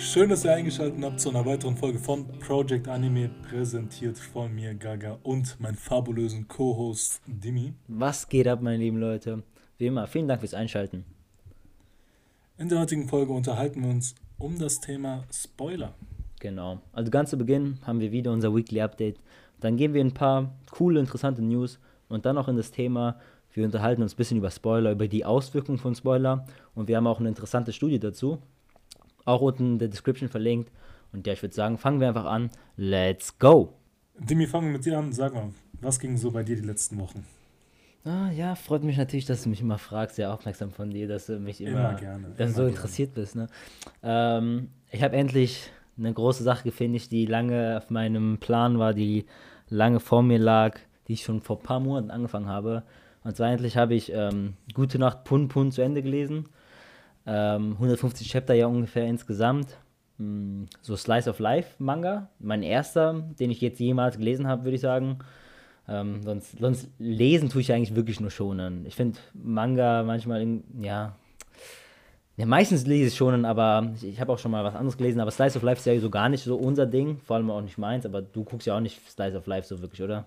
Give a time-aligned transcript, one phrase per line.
[0.00, 4.74] Schön, dass ihr eingeschaltet habt zu einer weiteren Folge von Project Anime, präsentiert von mir
[4.74, 7.74] Gaga und meinem fabulösen Co-Host Dimi.
[7.86, 9.42] Was geht ab, meine lieben Leute?
[9.76, 11.04] Wie immer, vielen Dank fürs Einschalten.
[12.56, 15.94] In der heutigen Folge unterhalten wir uns um das Thema Spoiler.
[16.40, 16.80] Genau.
[16.94, 19.20] Also ganz zu Beginn haben wir wieder unser Weekly Update.
[19.60, 23.20] Dann geben wir ein paar coole, interessante News und dann noch in das Thema.
[23.52, 27.06] Wir unterhalten uns ein bisschen über Spoiler, über die Auswirkungen von Spoiler und wir haben
[27.06, 28.38] auch eine interessante Studie dazu.
[29.30, 30.72] Auch unten in der Description verlinkt.
[31.12, 32.50] Und ja, ich würde sagen, fangen wir einfach an.
[32.76, 33.74] Let's go!
[34.18, 35.12] Dimi, fangen wir mit dir an.
[35.12, 37.24] Sag mal, was ging so bei dir die letzten Wochen?
[38.04, 41.26] Ah, ja, freut mich natürlich, dass du mich immer fragst, sehr aufmerksam von dir, dass
[41.26, 42.70] du mich immer, immer gerne, dass immer du so gerne.
[42.70, 43.36] interessiert bist.
[43.36, 43.46] Ne?
[44.02, 49.26] Ähm, ich habe endlich eine große Sache gefunden, die lange auf meinem Plan war, die
[49.68, 52.82] lange vor mir lag, die ich schon vor ein paar Monaten angefangen habe.
[53.22, 56.48] Und zwar endlich habe ich ähm, Gute Nacht Pun Pun zu Ende gelesen.
[57.30, 59.78] Ähm, 150 Chapter ja ungefähr insgesamt.
[60.18, 62.28] Hm, so Slice of Life Manga.
[62.40, 65.18] Mein erster, den ich jetzt jemals gelesen habe, würde ich sagen.
[65.88, 68.84] Ähm, sonst, sonst lesen tue ich eigentlich wirklich nur schonen.
[68.84, 71.14] Ich finde Manga manchmal, ja,
[72.36, 75.20] ja, meistens lese ich schon, aber ich, ich habe auch schon mal was anderes gelesen.
[75.20, 77.60] Aber Slice of Life ist ja so gar nicht so unser Ding, vor allem auch
[77.60, 78.06] nicht meins.
[78.06, 80.26] Aber du guckst ja auch nicht Slice of Life so wirklich, oder?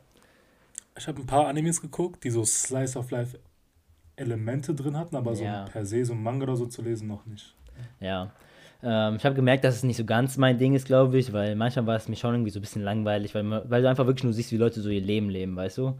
[0.97, 3.37] Ich habe ein paar Animes geguckt, die so Slice of Life
[4.15, 5.65] Elemente drin hatten, aber ja.
[5.65, 7.55] so per se so ein Manga oder so zu lesen noch nicht.
[7.99, 8.31] Ja.
[8.83, 11.55] Ähm, ich habe gemerkt, dass es nicht so ganz mein Ding ist, glaube ich, weil
[11.55, 14.23] manchmal war es mir schon irgendwie so ein bisschen langweilig, weil, weil du einfach wirklich
[14.25, 15.97] nur siehst, wie Leute so ihr Leben leben, weißt du?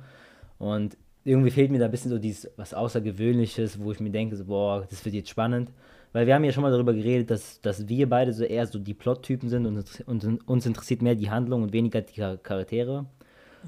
[0.60, 4.36] Und irgendwie fehlt mir da ein bisschen so dieses was Außergewöhnliches, wo ich mir denke,
[4.36, 5.72] so, boah, das wird jetzt spannend.
[6.12, 8.78] Weil wir haben ja schon mal darüber geredet, dass, dass wir beide so eher so
[8.78, 13.06] die Plot-Typen sind und, und uns interessiert mehr die Handlung und weniger die Charaktere.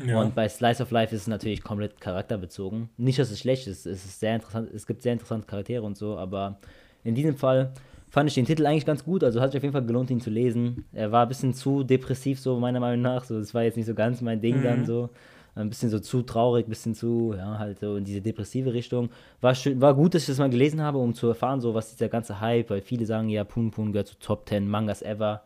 [0.06, 0.22] Ja.
[0.22, 2.90] Und bei Slice of Life ist es natürlich komplett charakterbezogen.
[2.98, 5.98] Nicht, dass es schlecht ist, es ist sehr interessant, es gibt sehr interessante Charaktere und
[5.98, 6.58] so, aber
[7.04, 7.72] in diesem Fall
[8.10, 10.22] fand ich den Titel eigentlich ganz gut, also hat sich auf jeden Fall gelohnt, ihn
[10.22, 10.86] zu lesen.
[10.94, 13.88] Er war ein bisschen zu depressiv, so meiner Meinung nach, so, das war jetzt nicht
[13.88, 14.64] so ganz mein Ding mhm.
[14.64, 15.10] dann so.
[15.58, 19.10] Ein bisschen so zu traurig, ein bisschen zu, ja, halt so in diese depressive Richtung.
[19.40, 21.92] War, schön, war gut, dass ich das mal gelesen habe, um zu erfahren, so was
[21.92, 25.44] dieser ganze Hype, weil viele sagen ja, Pun Pun gehört zu Top 10 Mangas ever.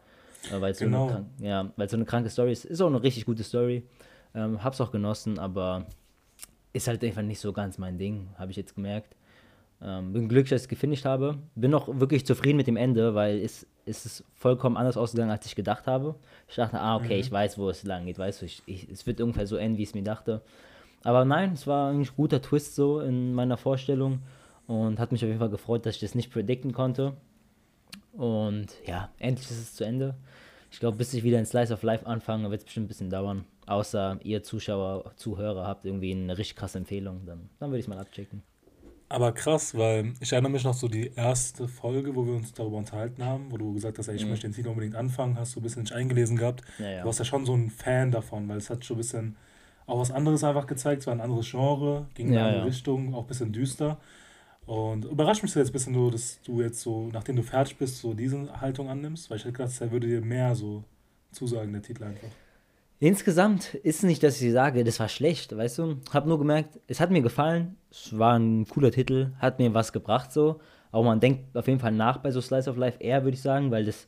[0.52, 1.10] Weil es genau.
[1.10, 2.66] so, ja, so eine kranke Story ist.
[2.66, 3.84] Ist auch eine richtig gute Story.
[4.36, 5.86] Ähm, hab's auch genossen, aber
[6.74, 9.16] ist halt einfach nicht so ganz mein Ding, habe ich jetzt gemerkt.
[9.82, 11.38] Ähm, bin glücklich, dass ich es gefinisht habe.
[11.56, 15.46] Bin auch wirklich zufrieden mit dem Ende, weil es, es ist vollkommen anders ausgegangen, als
[15.46, 16.16] ich gedacht habe.
[16.48, 17.22] Ich dachte, ah, okay, mhm.
[17.22, 19.78] ich weiß, wo es lang geht, weißt du, ich, ich, es wird ungefähr so enden,
[19.78, 20.42] wie ich es mir dachte.
[21.04, 24.20] Aber nein, es war ein guter Twist so in meiner Vorstellung
[24.68, 27.14] und hat mich auf jeden Fall gefreut, dass ich das nicht predikten konnte.
[28.12, 30.16] Und ja, endlich ist es zu Ende.
[30.72, 33.10] Ich glaube, bis ich wieder in Slice of Life anfange, wird es bestimmt ein bisschen
[33.10, 33.46] dauern.
[33.70, 37.88] Außer ihr Zuschauer, Zuhörer habt irgendwie eine richtig krasse Empfehlung, dann, dann würde ich es
[37.88, 38.42] mal abchecken.
[39.10, 42.78] Aber krass, weil ich erinnere mich noch so die erste Folge, wo wir uns darüber
[42.78, 44.32] unterhalten haben, wo du gesagt hast, ey, ich mhm.
[44.32, 46.64] möchte den Titel unbedingt anfangen, hast du ein bisschen nicht eingelesen gehabt.
[46.80, 47.00] Ja, ja.
[47.02, 49.36] Du warst ja schon so ein Fan davon, weil es hat schon ein bisschen
[49.86, 53.14] auch was anderes einfach gezeigt, es war ein anderes Genre, ging in eine andere Richtung,
[53.14, 54.00] auch ein bisschen düster.
[54.66, 58.00] Und überrascht mich jetzt ein bisschen nur, dass du jetzt so, nachdem du fertig bist,
[58.00, 60.84] so diese Haltung annimmst, weil ich hätte gedacht, er würde dir mehr so
[61.32, 62.30] zusagen, der Titel einfach.
[63.02, 65.98] Insgesamt ist nicht, dass ich sage, das war schlecht, weißt du?
[66.12, 69.94] Hab nur gemerkt, es hat mir gefallen, es war ein cooler Titel, hat mir was
[69.94, 70.60] gebracht so.
[70.92, 73.42] Aber man denkt auf jeden Fall nach bei so Slice of Life eher, würde ich
[73.42, 74.08] sagen, weil das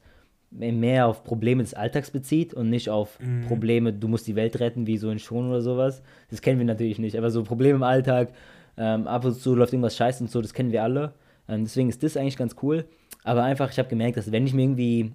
[0.52, 3.46] mehr auf Probleme des Alltags bezieht und nicht auf mhm.
[3.48, 6.02] Probleme, du musst die Welt retten, wie so in Schon oder sowas.
[6.30, 8.34] Das kennen wir natürlich nicht, aber so Probleme im Alltag,
[8.78, 11.14] ähm, ab und zu läuft irgendwas scheiße und so, das kennen wir alle.
[11.48, 12.86] Ähm, deswegen ist das eigentlich ganz cool.
[13.24, 15.14] Aber einfach, ich habe gemerkt, dass wenn ich mir irgendwie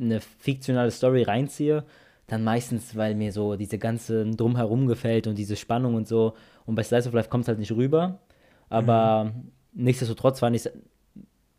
[0.00, 1.84] eine fiktionale Story reinziehe,
[2.32, 6.34] dann meistens, weil mir so diese ganze Drumherum gefällt und diese Spannung und so.
[6.66, 8.20] Und bei Slice of Life kommt es halt nicht rüber.
[8.68, 9.52] Aber mhm.
[9.74, 10.68] nichtsdestotrotz fand ich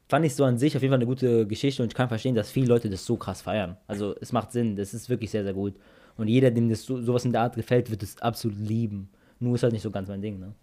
[0.09, 2.35] fand ich so an sich auf jeden Fall eine gute Geschichte und ich kann verstehen,
[2.35, 3.77] dass viele Leute das so krass feiern.
[3.87, 5.73] Also es macht Sinn, das ist wirklich sehr, sehr gut.
[6.17, 9.09] Und jeder, dem das so, sowas in der Art gefällt, wird es absolut lieben.
[9.39, 10.53] Nur ist halt nicht so ganz mein Ding, ne?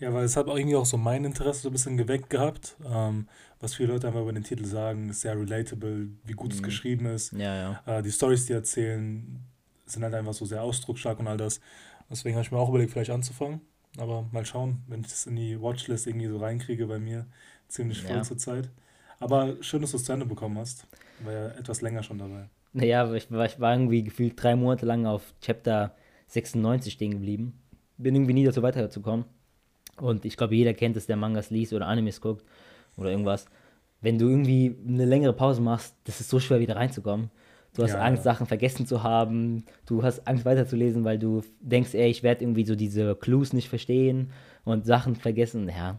[0.00, 2.76] Ja, weil es hat auch irgendwie auch so mein Interesse so ein bisschen geweckt gehabt.
[2.84, 3.28] Ähm,
[3.60, 6.56] was viele Leute einfach über den Titel sagen, ist sehr relatable, wie gut mhm.
[6.56, 7.32] es geschrieben ist.
[7.32, 7.98] Ja, ja.
[7.98, 9.40] Äh, die Stories, die erzählen,
[9.86, 11.60] sind halt einfach so sehr ausdrucksstark und all das.
[12.10, 13.60] Deswegen habe ich mir auch überlegt, vielleicht anzufangen.
[13.98, 17.26] Aber mal schauen, wenn ich das in die Watchlist irgendwie so reinkriege bei mir.
[17.68, 18.22] Ziemlich voll ja.
[18.22, 18.68] zur Zeit.
[19.18, 20.86] Aber schön, dass du es zu Ende bekommen hast.
[21.24, 22.48] War ja etwas länger schon dabei.
[22.74, 25.94] Naja, ich war, ich war irgendwie gefühlt drei Monate lang auf Chapter
[26.28, 27.58] 96 stehen geblieben.
[27.96, 29.24] Bin irgendwie nie dazu weitergekommen.
[30.00, 32.44] Und ich glaube, jeder kennt es, der Mangas liest oder Animes guckt
[32.96, 33.46] oder irgendwas.
[34.00, 37.30] Wenn du irgendwie eine längere Pause machst, das ist so schwer wieder reinzukommen.
[37.74, 38.32] Du hast ja, Angst, ja.
[38.32, 39.64] Sachen vergessen zu haben.
[39.84, 43.68] Du hast Angst weiterzulesen, weil du denkst, ey, ich werde irgendwie so diese Clues nicht
[43.68, 44.32] verstehen
[44.64, 45.68] und Sachen vergessen.
[45.68, 45.98] Ja,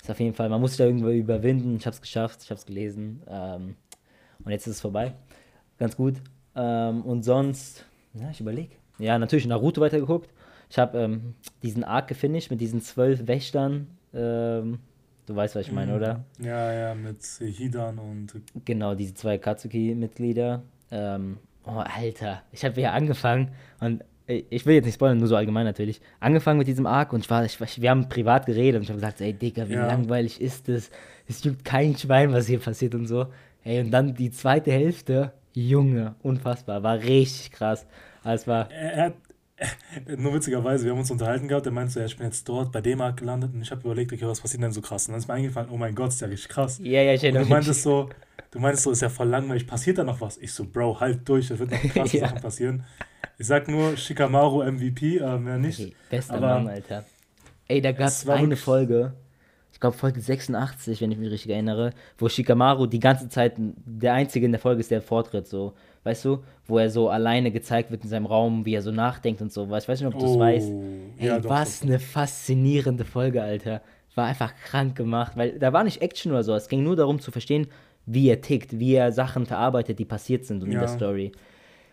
[0.00, 1.76] ist auf jeden Fall, man muss sich da irgendwie überwinden.
[1.76, 3.22] Ich habe es geschafft, ich habe es gelesen.
[3.28, 3.76] Ähm,
[4.44, 5.14] Und jetzt ist es vorbei.
[5.78, 6.14] Ganz gut.
[6.56, 7.84] Ähm, und sonst,
[8.14, 8.74] ja, ich überlege.
[8.98, 10.28] Ja, natürlich Naruto weitergeguckt.
[10.72, 13.88] Ich habe ähm, diesen Arc gefinisht mit diesen zwölf Wächtern.
[14.14, 14.78] Ähm,
[15.26, 15.96] du weißt, was ich meine, mhm.
[15.98, 16.24] oder?
[16.38, 18.32] Ja, ja, mit Hidan und.
[18.64, 20.62] Genau, diese zwei Katsuki-Mitglieder.
[20.90, 21.36] Ähm,
[21.66, 25.66] oh, Alter, ich habe ja angefangen und ich will jetzt nicht spoilern, nur so allgemein
[25.66, 26.00] natürlich.
[26.20, 28.98] Angefangen mit diesem Arc und ich war, ich, wir haben privat geredet und ich habe
[28.98, 29.86] gesagt, ey Digga, wie ja.
[29.86, 30.90] langweilig ist das?
[31.28, 33.26] Es juckt kein Schwein, was hier passiert und so.
[33.62, 37.86] Ey, und dann die zweite Hälfte, Junge, unfassbar, war richtig krass.
[38.24, 38.70] Also war.
[38.70, 39.14] Er, hat,
[40.16, 42.72] nur witzigerweise, wir haben uns unterhalten gehabt, der meinte so, ja, ich bin jetzt dort
[42.72, 45.06] bei dem Markt gelandet und ich habe überlegt, okay, was passiert denn so krass?
[45.06, 46.80] Und dann ist mir eingefallen, oh mein Gott, ist ja richtig krass.
[46.82, 47.48] Ja, ja, ich erinnere mich.
[47.48, 48.08] Du meintest so,
[48.50, 50.38] du meinst so, ist ja voll langweilig, passiert da noch was?
[50.38, 52.28] Ich so, Bro, halt durch, es wird noch krasse ja.
[52.28, 52.84] Sachen passieren.
[53.38, 55.80] Ich sag nur Shikamaru MVP, äh, mehr nicht.
[55.80, 57.04] Okay, bester aber Mann, Alter.
[57.68, 59.14] Ey, da gab es eine Folge,
[59.72, 64.14] ich glaube Folge 86, wenn ich mich richtig erinnere, wo Shikamaru die ganze Zeit, der
[64.14, 65.74] Einzige in der Folge ist, der Vortritt, so
[66.04, 69.40] weißt du, wo er so alleine gezeigt wird in seinem Raum, wie er so nachdenkt
[69.40, 69.64] und so.
[69.64, 70.72] Ich weiß nicht, ob du es oh, weißt.
[71.18, 71.86] Ey, ja, was doch.
[71.86, 73.82] eine faszinierende Folge, Alter.
[74.14, 76.54] War einfach krank gemacht, weil da war nicht Action oder so.
[76.54, 77.66] Es ging nur darum zu verstehen,
[78.04, 80.74] wie er tickt, wie er Sachen verarbeitet, die passiert sind und ja.
[80.74, 81.32] in der Story.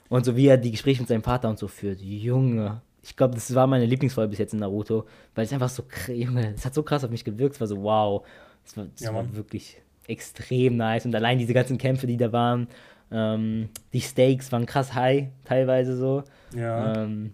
[0.10, 2.02] Und so wie er die Gespräche mit seinem Vater und so führt.
[2.02, 2.82] Junge.
[3.02, 6.54] Ich glaube, das war meine Lieblingsfolge bis jetzt in Naruto, weil es einfach so, Junge,
[6.56, 7.56] es hat so krass auf mich gewirkt.
[7.56, 8.26] Es war so, wow.
[8.66, 9.78] Es war, ja, war wirklich
[10.08, 11.06] extrem nice.
[11.06, 12.68] Und allein diese ganzen Kämpfe, die da waren,
[13.12, 16.24] ähm, die Stakes waren krass high, teilweise so.
[16.56, 17.04] Ja.
[17.04, 17.34] Ähm,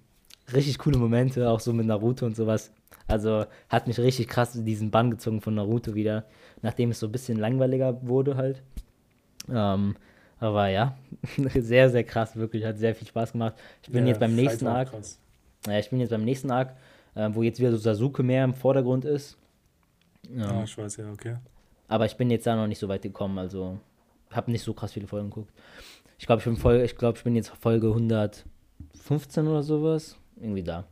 [0.54, 2.72] richtig coole Momente, auch so mit Naruto und sowas.
[3.07, 6.25] Also hat mich richtig krass in diesen Bann gezogen von Naruto wieder,
[6.62, 8.63] nachdem es so ein bisschen langweiliger wurde halt.
[9.50, 9.95] Ähm,
[10.39, 10.98] aber ja,
[11.56, 13.56] sehr, sehr krass, wirklich, hat sehr viel Spaß gemacht.
[13.83, 14.92] Ich bin ja, jetzt beim nächsten Arc.
[15.68, 16.75] Ja, ich bin jetzt beim nächsten Arc,
[17.16, 19.38] äh, wo jetzt wieder so Sasuke mehr im Vordergrund ist.
[20.36, 20.48] Ja.
[20.48, 21.38] Ah, ich weiß, ja, okay.
[21.88, 23.80] Aber ich bin jetzt da noch nicht so weit gekommen, also
[24.35, 25.51] habe nicht so krass viele Folgen geguckt.
[26.17, 30.17] Ich glaube, ich bin Folge, ich glaube, ich bin jetzt Folge 115 oder sowas.
[30.39, 30.85] Irgendwie da.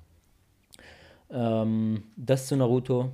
[1.29, 3.11] Ähm, das zu Naruto.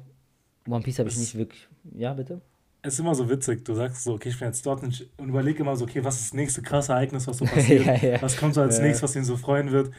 [0.68, 1.68] One Piece habe ich nicht wirklich.
[1.96, 2.42] Ja, bitte?
[2.82, 5.30] Es ist immer so witzig, du sagst so, okay, ich bin jetzt dort und, und
[5.30, 7.86] überlege immer so, okay, was ist das nächste krasse Ereignis, was so passiert?
[7.86, 8.22] ja, ja.
[8.22, 8.84] Was kommt so als ja.
[8.84, 9.92] nächstes, was ihn so freuen wird?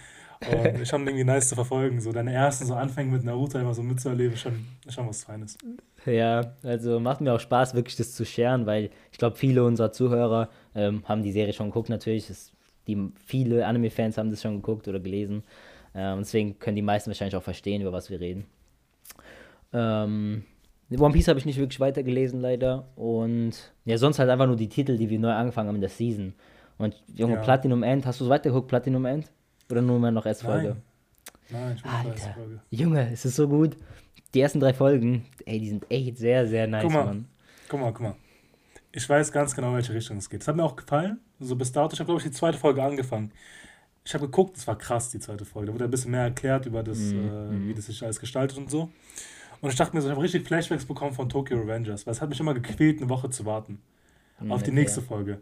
[0.48, 2.00] Und ich fand irgendwie nice zu verfolgen.
[2.00, 5.58] So deine ersten so Anfänge mit Naruto immer so mitzuerleben, schon, schon was Feines.
[6.06, 9.92] Ja, also macht mir auch Spaß, wirklich das zu scheren, weil ich glaube, viele unserer
[9.92, 12.28] Zuhörer ähm, haben die Serie schon geguckt, natürlich.
[12.28, 12.52] Das,
[12.86, 15.42] die, viele Anime-Fans haben das schon geguckt oder gelesen.
[15.94, 18.46] Ähm, deswegen können die meisten wahrscheinlich auch verstehen, über was wir reden.
[19.72, 20.44] Ähm,
[20.98, 22.88] One Piece habe ich nicht wirklich weitergelesen, leider.
[22.96, 25.90] Und ja, sonst halt einfach nur die Titel, die wir neu angefangen haben in der
[25.90, 26.34] Season.
[26.78, 27.42] Und Junge, ja.
[27.42, 29.30] Platinum End, hast du es weitergeguckt, Platinum End?
[29.70, 30.76] Oder nur mal noch erst Folge?
[31.48, 32.60] Nein, ich bin Alter, Folge.
[32.70, 33.76] Junge, es ist so gut.
[34.34, 37.26] Die ersten drei Folgen, ey, die sind echt sehr, sehr nice, guck mal, Mann.
[37.68, 38.14] Guck mal, guck mal.
[38.92, 40.42] Ich weiß ganz genau, welche Richtung es geht.
[40.42, 41.20] Es hat mir auch gefallen.
[41.38, 41.92] So bis dato.
[41.94, 43.32] Ich habe, glaube ich, die zweite Folge angefangen.
[44.04, 45.68] Ich habe geguckt, es war krass, die zweite Folge.
[45.68, 47.68] Da wurde ein bisschen mehr erklärt über das, mm, äh, mm.
[47.68, 48.90] wie das sich alles gestaltet und so.
[49.60, 52.20] Und ich dachte mir so, ich habe richtig Flashbacks bekommen von Tokyo Revengers, weil es
[52.20, 53.80] hat mich immer gequält, eine Woche zu warten
[54.48, 55.38] auf die nächste Folge.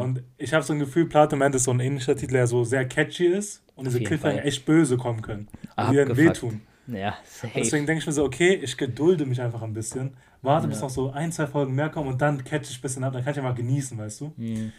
[0.00, 2.86] Und ich habe so ein Gefühl, Platinum ist so ein ähnlicher Titel, der so sehr
[2.86, 5.48] catchy ist und diese Cliffhanger echt böse kommen können.
[5.76, 6.60] Und die dann wehtun.
[6.88, 7.48] Ja, safe.
[7.48, 10.70] Und deswegen denke ich mir so, okay, ich gedulde mich einfach ein bisschen, warte, ja.
[10.70, 13.12] bis noch so ein, zwei Folgen mehr kommen und dann catch ich ein bisschen ab,
[13.12, 14.32] dann kann ich mal genießen, weißt du?
[14.36, 14.72] Mhm.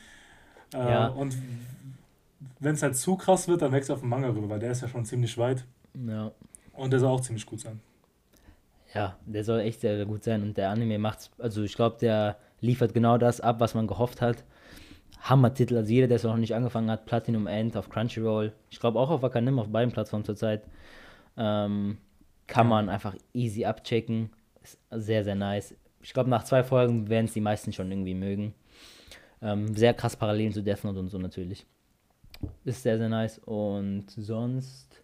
[0.74, 1.08] Äh, ja.
[1.08, 1.38] Und
[2.60, 4.82] wenn es halt zu krass wird, dann wechsel auf den Manga rüber, weil der ist
[4.82, 5.66] ja schon ziemlich weit.
[5.94, 6.32] Ja.
[6.74, 7.80] Und der soll auch ziemlich gut sein.
[8.94, 11.98] Ja, der soll echt sehr, sehr gut sein und der Anime macht's, also ich glaube,
[12.02, 14.44] der liefert genau das ab, was man gehofft hat.
[15.22, 19.00] Hammer-Titel, also jeder, der es noch nicht angefangen hat, Platinum End auf Crunchyroll, ich glaube
[19.00, 20.64] auch auf Wakanim, auf beiden Plattformen zurzeit,
[21.38, 21.98] ähm,
[22.48, 24.30] kann man einfach easy abchecken.
[24.64, 25.76] Ist sehr, sehr nice.
[26.02, 28.54] Ich glaube, nach zwei Folgen werden es die meisten schon irgendwie mögen.
[29.42, 31.66] Ähm, sehr krass Parallelen zu Death Note und so natürlich.
[32.66, 33.40] Ist sehr, sehr nice.
[33.40, 35.04] Und sonst,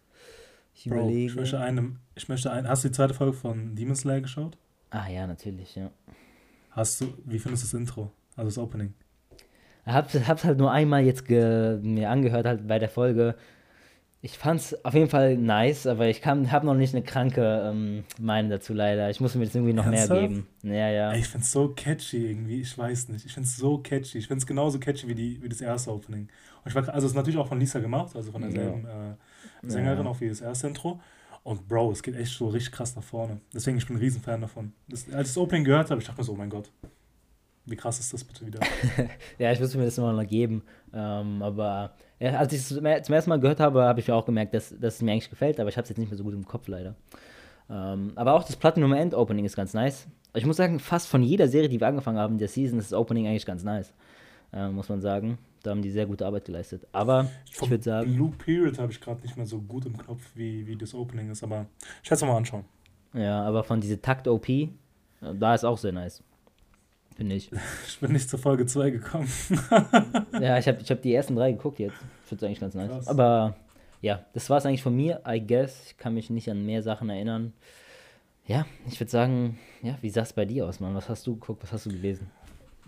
[0.74, 1.26] ich Bro, überlege.
[1.26, 2.68] Ich möchte, eine, ich möchte eine.
[2.68, 4.56] Hast du die zweite Folge von Demon Slayer geschaut?
[4.90, 5.90] Ah ja, natürlich, ja.
[6.76, 8.12] Hast du, wie findest du das Intro?
[8.36, 8.92] Also das Opening?
[9.86, 13.34] Ich hab's, hab's halt nur einmal jetzt mir angehört, halt bei der Folge.
[14.20, 18.50] Ich fand's auf jeden Fall nice, aber ich habe noch nicht eine kranke ähm, Meinung
[18.50, 19.08] dazu leider.
[19.08, 20.20] Ich muss mir jetzt irgendwie noch Ernsthaft?
[20.20, 20.46] mehr geben.
[20.64, 21.12] Ja, ja.
[21.12, 23.24] Ey, ich find's so catchy irgendwie, ich weiß nicht.
[23.24, 24.18] Ich find's so catchy.
[24.18, 26.28] Ich find's genauso catchy wie, die, wie das erste Opening.
[26.64, 29.12] Und ich war, also es ist natürlich auch von Lisa gemacht, also von derselben ja.
[29.12, 29.14] äh,
[29.62, 30.10] Sängerin, ja.
[30.10, 31.00] auch wie das erste Intro.
[31.46, 33.40] Und Bro, es geht echt so richtig krass nach vorne.
[33.54, 34.72] Deswegen, ich bin ein Riesenfan davon.
[34.88, 36.72] Das, als ich das Opening gehört habe, ich dachte mir so, oh mein Gott,
[37.66, 38.58] wie krass ist das bitte wieder?
[39.38, 40.64] ja, ich müsste mir das immer noch geben.
[40.92, 44.54] Ähm, aber ja, als ich es zum ersten Mal gehört habe, habe ich auch gemerkt,
[44.54, 46.34] dass, dass es mir eigentlich gefällt, aber ich habe es jetzt nicht mehr so gut
[46.34, 46.96] im Kopf leider.
[47.70, 50.08] Ähm, aber auch das Platinum End Opening ist ganz nice.
[50.34, 52.98] Ich muss sagen, fast von jeder Serie, die wir angefangen haben, der Season, ist das
[52.98, 53.94] Opening eigentlich ganz nice.
[54.52, 55.38] äh, muss man sagen.
[55.66, 56.86] Da haben die sehr gute Arbeit geleistet.
[56.92, 58.14] Aber ich, ich würde sagen.
[58.14, 61.28] Blue Period habe ich gerade nicht mehr so gut im Knopf, wie, wie das Opening
[61.28, 61.66] ist, aber
[62.04, 62.64] ich werde es mal anschauen.
[63.12, 64.70] Ja, aber von diese Takt-OP, äh,
[65.34, 66.22] da ist auch sehr nice.
[67.16, 67.50] Finde ich.
[67.88, 69.26] Ich bin nicht zur Folge 2 gekommen.
[70.40, 71.96] ja, ich habe ich hab die ersten drei geguckt jetzt.
[72.22, 72.88] Ich finde es eigentlich ganz nice.
[72.88, 73.08] Krass.
[73.08, 73.56] Aber
[74.00, 75.86] ja, das war es eigentlich von mir, I guess.
[75.86, 77.54] Ich kann mich nicht an mehr Sachen erinnern.
[78.46, 80.94] Ja, ich würde sagen, ja, wie sah es bei dir aus, Mann?
[80.94, 82.30] Was hast du geguckt, was hast du gelesen?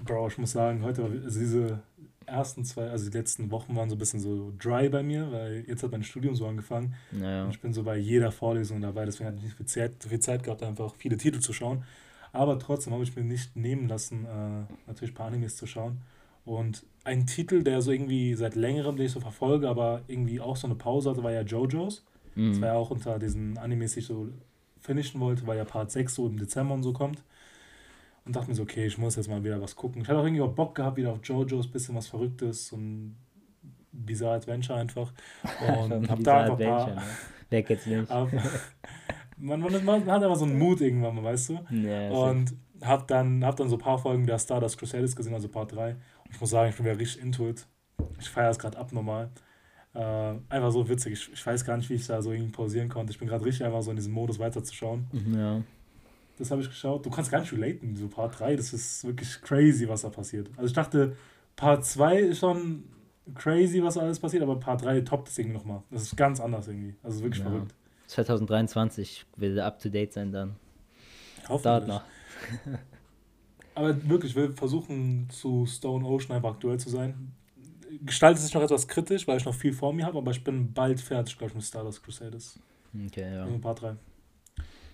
[0.04, 1.80] Bro, ich muss sagen, heute, also diese
[2.28, 5.64] ersten zwei, also die letzten Wochen waren so ein bisschen so dry bei mir, weil
[5.66, 6.94] jetzt hat mein Studium so angefangen.
[7.10, 7.44] Naja.
[7.44, 10.20] Und ich bin so bei jeder Vorlesung dabei, deswegen hatte ich nicht viel Zeit, viel
[10.20, 11.84] Zeit gehabt, einfach viele Titel zu schauen.
[12.32, 15.98] Aber trotzdem habe ich mir nicht nehmen lassen, äh, natürlich ein paar Animes zu schauen.
[16.44, 20.56] Und ein Titel, der so irgendwie seit längerem, den ich so verfolge, aber irgendwie auch
[20.56, 22.04] so eine Pause hatte, war ja JoJo's.
[22.34, 22.52] Mhm.
[22.52, 24.28] Das war ja auch unter diesen Animes, die ich so
[24.80, 27.22] finishen wollte, weil ja Part 6 so im Dezember und so kommt.
[28.28, 30.02] Und dachte mir so, okay, ich muss jetzt mal wieder was gucken.
[30.02, 33.16] Ich hatte auch irgendwie auch Bock gehabt, wieder auf JoJo's, bisschen was Verrücktes und
[33.90, 35.14] Bizarre Adventure einfach.
[35.82, 36.86] Und hab da einfach ein paar...
[36.88, 37.02] Ne?
[37.48, 38.06] Wer geht's nicht?
[39.38, 41.60] man, man, man, hat aber so einen Mut irgendwann mal, weißt du?
[41.70, 45.48] Ja, und hab dann, hab dann so ein paar Folgen der Stardust Crusaders gesehen, also
[45.48, 45.96] Part 3.
[46.30, 47.66] Ich muss sagen, ich bin wieder richtig into it.
[48.20, 49.30] Ich feiere es gerade abnormal.
[49.94, 51.14] Äh, einfach so witzig.
[51.14, 53.10] Ich, ich, weiß gar nicht, wie ich da so irgendwie pausieren konnte.
[53.10, 55.06] Ich bin gerade richtig einfach so in diesem Modus weiterzuschauen.
[55.34, 55.62] Ja.
[56.38, 57.04] Das habe ich geschaut.
[57.04, 58.56] Du kannst gar nicht relaten, so Part 3.
[58.56, 60.48] Das ist wirklich crazy, was da passiert.
[60.56, 61.16] Also ich dachte,
[61.56, 62.84] Part 2 ist schon
[63.34, 65.82] crazy, was alles passiert, aber Part 3 toppt das irgendwie nochmal.
[65.90, 66.94] Das ist ganz anders irgendwie.
[67.02, 67.50] Also wirklich ja.
[67.50, 67.74] verrückt.
[68.06, 70.56] 2023 will er up to date sein dann.
[71.48, 71.88] Hoffentlich.
[71.88, 72.02] noch.
[73.74, 77.32] Aber wirklich, wir versuchen zu Stone Ocean einfach aktuell zu sein.
[78.04, 80.72] Gestaltet sich noch etwas kritisch, weil ich noch viel vor mir habe, aber ich bin
[80.72, 82.58] bald fertig, glaube ich, mit Stardust Crusaders.
[83.06, 83.44] Okay, ja.
[83.44, 83.94] Ein paar drei.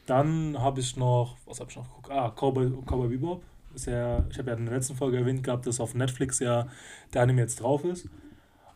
[0.07, 2.11] Dann habe ich noch, was habe ich noch geguckt?
[2.11, 3.43] Ah, Cowboy, Cowboy Bebop.
[3.75, 6.69] Ist ja, ich habe ja in der letzten Folge erwähnt gehabt, dass auf Netflix ja
[7.13, 8.09] der Anime jetzt drauf ist.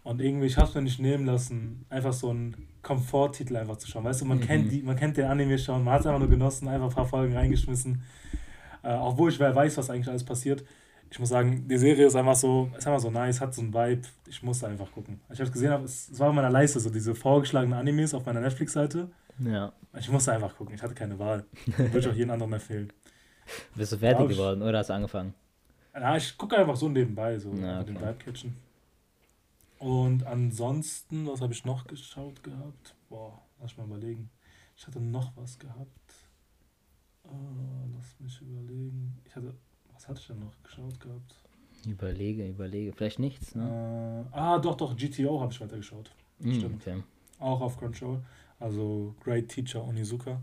[0.03, 3.89] Und irgendwie, ich habe es mir nicht nehmen lassen, einfach so einen Komforttitel einfach zu
[3.89, 4.05] schauen.
[4.05, 4.43] Weißt du, man, mhm.
[4.43, 6.95] kennt, die, man kennt den Anime schon, man hat es einfach nur genossen, einfach ein
[6.95, 8.03] paar Folgen reingeschmissen.
[8.83, 10.65] Äh, obwohl ich weiß, was eigentlich alles passiert.
[11.11, 13.73] Ich muss sagen, die Serie ist einfach so, ist einfach so nice, hat so einen
[13.73, 14.03] Vibe.
[14.27, 15.21] Ich muss einfach gucken.
[15.29, 18.27] Als ich gesehen habe, es, es war auf meiner Leiste, so diese vorgeschlagenen Animes auf
[18.27, 19.11] meiner Netflix-Seite.
[19.41, 19.73] Ja.
[19.99, 21.45] Ich musste einfach gucken, ich hatte keine Wahl.
[21.77, 22.93] Würde ich auch jeden anderen empfehlen.
[23.75, 25.35] Bist du fertig geworden oder hast du angefangen?
[25.95, 27.93] Ja, ich gucke einfach so nebenbei, so Na, okay.
[27.93, 28.57] den Vibe catchen.
[29.79, 32.95] Und ansonsten, was habe ich noch geschaut gehabt?
[33.09, 34.31] Boah, lass mich mal überlegen.
[34.77, 36.15] Ich hatte noch was gehabt.
[37.25, 37.31] Uh,
[37.95, 39.21] lass mich überlegen.
[39.25, 39.55] Ich hatte,
[39.93, 41.35] was hatte ich denn noch geschaut gehabt?
[41.87, 42.93] Überlege, überlege.
[42.93, 44.25] Vielleicht nichts, ne?
[44.33, 46.11] Uh, ah, doch, doch, GTO habe ich weitergeschaut.
[46.39, 46.87] Mm, Stimmt.
[46.87, 47.03] Okay.
[47.39, 48.21] Auch auf Control.
[48.59, 50.41] Also Great Teacher Onizuka.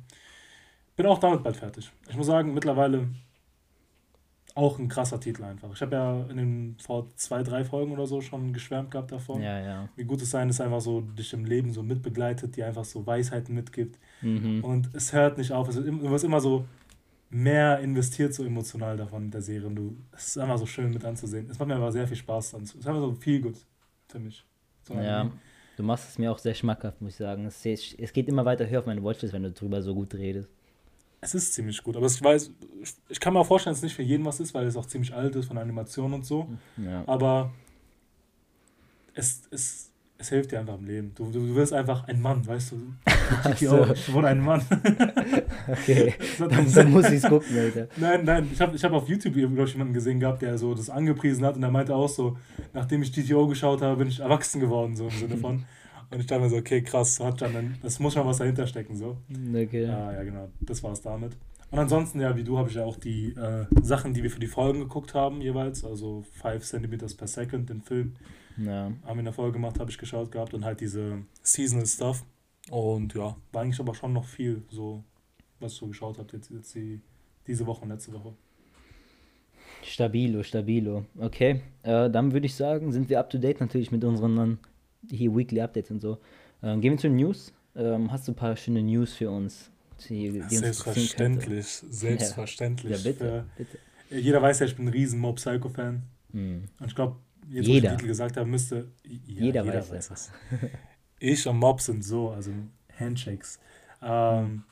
[0.96, 1.92] Bin auch damit bald fertig.
[2.08, 3.10] Ich muss sagen, mittlerweile
[4.56, 5.74] auch ein krasser Titel einfach.
[5.74, 9.42] Ich habe ja in den vor zwei, drei Folgen oder so schon geschwärmt gehabt davon.
[9.42, 9.90] Ja, ja.
[9.98, 13.06] Wie gut es sein ist, einfach so dich im Leben so mitbegleitet, die einfach so
[13.06, 14.00] Weisheiten mitgibt.
[14.22, 14.64] Mhm.
[14.64, 15.68] Und es hört nicht auf.
[15.68, 16.66] Es wird, du wirst immer so
[17.30, 19.68] mehr investiert, so emotional davon in der Serie.
[19.68, 21.50] Und du, es ist einfach so schön mit anzusehen.
[21.50, 22.54] Es macht mir aber sehr viel Spaß.
[22.54, 23.58] Es ist einfach so viel gut
[24.08, 24.46] für mich.
[24.84, 25.30] So ja.
[25.76, 27.46] Du machst es mir auch sehr schmackhaft, muss ich sagen.
[27.46, 30.50] Es, es geht immer weiter höher auf meine Watchlist, wenn du drüber so gut redest.
[31.22, 32.52] Es ist ziemlich gut, aber ich weiß,
[33.10, 34.86] ich kann mir auch vorstellen, dass es nicht für jeden was ist, weil es auch
[34.86, 36.48] ziemlich alt ist von Animation und so.
[36.78, 37.04] Ja.
[37.08, 37.52] Aber
[39.16, 41.12] es, es, es hilft dir einfach im Leben.
[41.16, 42.94] Du, du, du wirst einfach ein Mann, weißt du.
[43.56, 43.86] so.
[43.94, 44.62] Ich wurde ein Mann.
[45.68, 46.14] okay.
[46.40, 47.88] dann, dann muss ich es gucken, Alter.
[47.98, 50.74] Nein, nein, ich habe ich hab auf YouTube glaube ich, jemanden gesehen gehabt, der so
[50.74, 52.38] das angepriesen hat und der meinte auch so,
[52.74, 55.66] nachdem ich GTO geschaut habe, bin ich erwachsen geworden, so im Sinne von.
[56.12, 58.96] Und ich dachte mir so, okay, krass, hat dann, das muss schon was dahinter stecken.
[58.96, 59.18] So.
[59.50, 59.88] Okay.
[59.88, 60.50] Ah, ja, genau.
[60.62, 61.36] Das war es damit.
[61.72, 64.40] Und ansonsten, ja, wie du, habe ich ja auch die äh, Sachen, die wir für
[64.40, 65.84] die Folgen geguckt haben, jeweils.
[65.84, 68.16] Also 5 cm per second, den Film.
[68.58, 68.86] Ja.
[68.86, 70.54] Haben wir in der Folge gemacht, habe ich geschaut gehabt.
[70.54, 72.26] Und halt diese Seasonal Stuff.
[72.70, 75.04] Und ja, war eigentlich aber schon noch viel, so,
[75.60, 77.02] was ich so geschaut habe, jetzt, jetzt die,
[77.46, 78.34] diese Woche und letzte Woche.
[79.84, 81.06] Stabilo, stabilo.
[81.20, 84.58] Okay, äh, dann würde ich sagen, sind wir up to date natürlich mit unseren
[85.10, 86.18] hier Weekly Updates und so.
[86.64, 87.54] Ähm, gehen wir zu den News.
[87.76, 89.70] Ähm, hast du ein paar schöne News für uns?
[90.10, 93.04] Die, die selbstverständlich, selbstverständlich.
[93.04, 93.78] Ja, bitte, bitte.
[94.10, 96.04] Jeder weiß ja, ich bin ein riesen Mob Psycho Fan.
[96.32, 96.64] Hm.
[96.80, 97.18] Und ich glaube,
[97.50, 97.92] jetzt, jeder.
[97.92, 98.92] Titel gesagt habe, müsste.
[99.04, 100.32] Ja, jeder, jeder, weiß, weiß es.
[101.20, 102.52] ich und Mob sind so, also
[102.98, 103.60] Handshakes.
[104.02, 104.64] Ähm,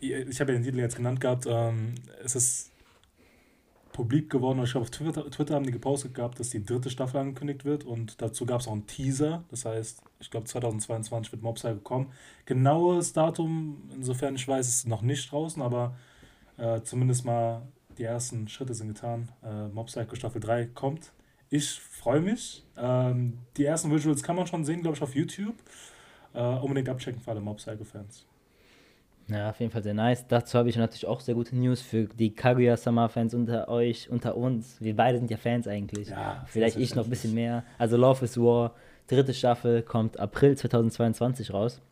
[0.00, 1.46] ich habe ja den Titel jetzt genannt gehabt.
[1.48, 2.72] Ähm, es ist
[3.92, 4.62] publik geworden.
[4.64, 7.84] Ich glaube, auf Twitter, Twitter, haben die gepostet gehabt, dass die dritte Staffel angekündigt wird
[7.84, 9.44] und dazu gab es auch einen Teaser.
[9.50, 12.10] Das heißt, ich glaube, 2022 wird Mobsai gekommen.
[12.46, 15.96] Genaues Datum, insofern ich weiß, ist noch nicht draußen, aber
[16.56, 17.62] äh, zumindest mal
[17.98, 19.28] die ersten Schritte sind getan.
[19.44, 21.12] Äh, Mob Staffel 3 kommt
[21.52, 22.64] ich freue mich.
[22.78, 25.54] Ähm, die ersten Visuals kann man schon sehen, glaube ich, auf YouTube.
[26.32, 28.24] Äh, unbedingt abchecken für alle Mob Psycho-Fans.
[29.28, 30.26] Ja, auf jeden Fall sehr nice.
[30.26, 34.80] Dazu habe ich natürlich auch sehr gute News für die Kaguya-Sama-Fans unter euch, unter uns.
[34.80, 36.08] Wir beide sind ja Fans eigentlich.
[36.08, 37.64] Ja, Vielleicht ich noch ein bisschen mehr.
[37.76, 38.74] Also Love is War,
[39.06, 41.82] dritte Staffel, kommt April 2022 raus.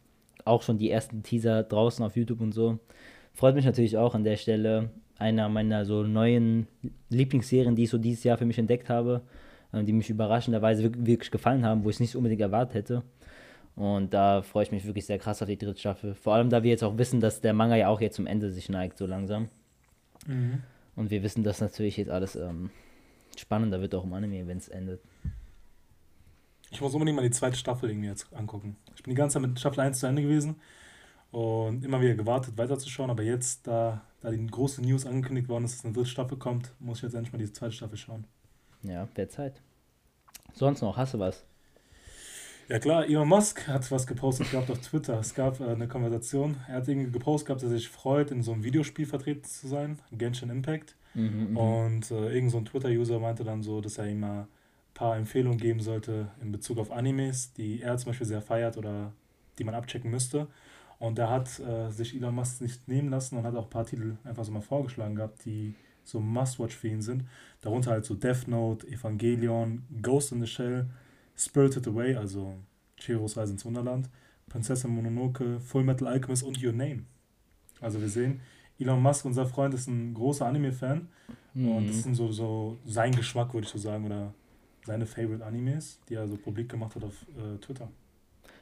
[0.47, 2.79] Auch schon die ersten Teaser draußen auf YouTube und so.
[3.35, 4.89] Freut mich natürlich auch an der Stelle.
[5.19, 6.67] Einer meiner so neuen
[7.11, 9.21] Lieblingsserien, die ich so dieses Jahr für mich entdeckt habe,
[9.73, 13.03] die mich überraschenderweise wirklich gefallen haben, wo ich es nicht unbedingt erwartet hätte.
[13.77, 16.15] Und da freue ich mich wirklich sehr krass auf die dritte Staffel.
[16.15, 18.51] Vor allem, da wir jetzt auch wissen, dass der Manga ja auch jetzt zum Ende
[18.51, 19.49] sich neigt, so langsam.
[20.27, 20.63] Mhm.
[20.97, 22.71] Und wir wissen, dass natürlich jetzt alles ähm,
[23.39, 25.01] spannender wird, auch im Anime, wenn es endet.
[26.71, 28.77] Ich muss unbedingt mal die zweite Staffel irgendwie jetzt angucken.
[28.97, 30.57] Ich bin die ganze Zeit mit Staffel 1 zu Ende gewesen
[31.31, 33.11] und immer wieder gewartet, weiterzuschauen.
[33.11, 36.73] Aber jetzt, da, da die große News angekündigt worden ist, dass eine dritte Staffel kommt,
[36.81, 38.25] muss ich jetzt endlich mal die zweite Staffel schauen.
[38.83, 39.61] Ja, wäre Zeit.
[40.55, 41.45] Sonst noch, hast du was?
[42.69, 45.19] Ja klar, Elon Musk hat was gepostet gehabt auf Twitter.
[45.19, 46.57] Es gab äh, eine Konversation.
[46.69, 49.67] Er hat irgendwie gepostet gehabt, dass er sich freut, in so einem Videospiel vertreten zu
[49.67, 50.95] sein, Genshin Impact.
[51.15, 51.57] Mhm, mhm.
[51.57, 54.47] und äh, irgend so ein Twitter-User meinte dann so, dass er ihm mal ein
[54.95, 59.13] paar Empfehlungen geben sollte in Bezug auf Animes, die er zum Beispiel sehr feiert oder
[59.59, 60.47] die man abchecken müsste.
[61.01, 63.87] Und da hat äh, sich Elon Musk nicht nehmen lassen und hat auch ein paar
[63.87, 67.25] Titel einfach so mal vorgeschlagen gehabt, die so Must-Watch für ihn sind.
[67.61, 70.87] Darunter halt so Death Note, Evangelion, Ghost in the Shell,
[71.37, 72.55] Spirited Away, also
[72.97, 74.09] Chihiros Reise ins Wunderland,
[74.49, 77.05] Prinzessin Mononoke, Full Metal Alchemist und Your Name.
[77.81, 78.41] Also wir sehen,
[78.79, 81.09] Elon Musk, unser Freund, ist ein großer Anime-Fan
[81.55, 81.69] mhm.
[81.69, 84.35] und das sind so, so sein Geschmack, würde ich so sagen, oder
[84.85, 87.89] seine Favorite Animes, die er so publik gemacht hat auf äh, Twitter.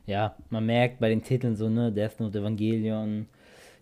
[0.06, 3.26] Ja, man merkt bei den Titeln so, ne, Death Note, Evangelion,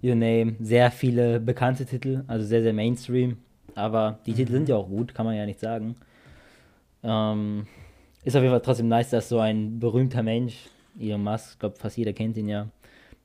[0.02, 3.38] Your Name, sehr viele bekannte Titel, also sehr, sehr Mainstream,
[3.76, 4.34] aber die.
[4.34, 5.96] Titel sind ja auch gut, kann man ja nicht sagen.
[7.02, 7.66] Ähm,
[8.24, 11.76] ist auf jeden Fall trotzdem nice, dass so ein berühmter Mensch, Elon Musk, ich glaube
[11.76, 12.68] fast jeder kennt ihn ja,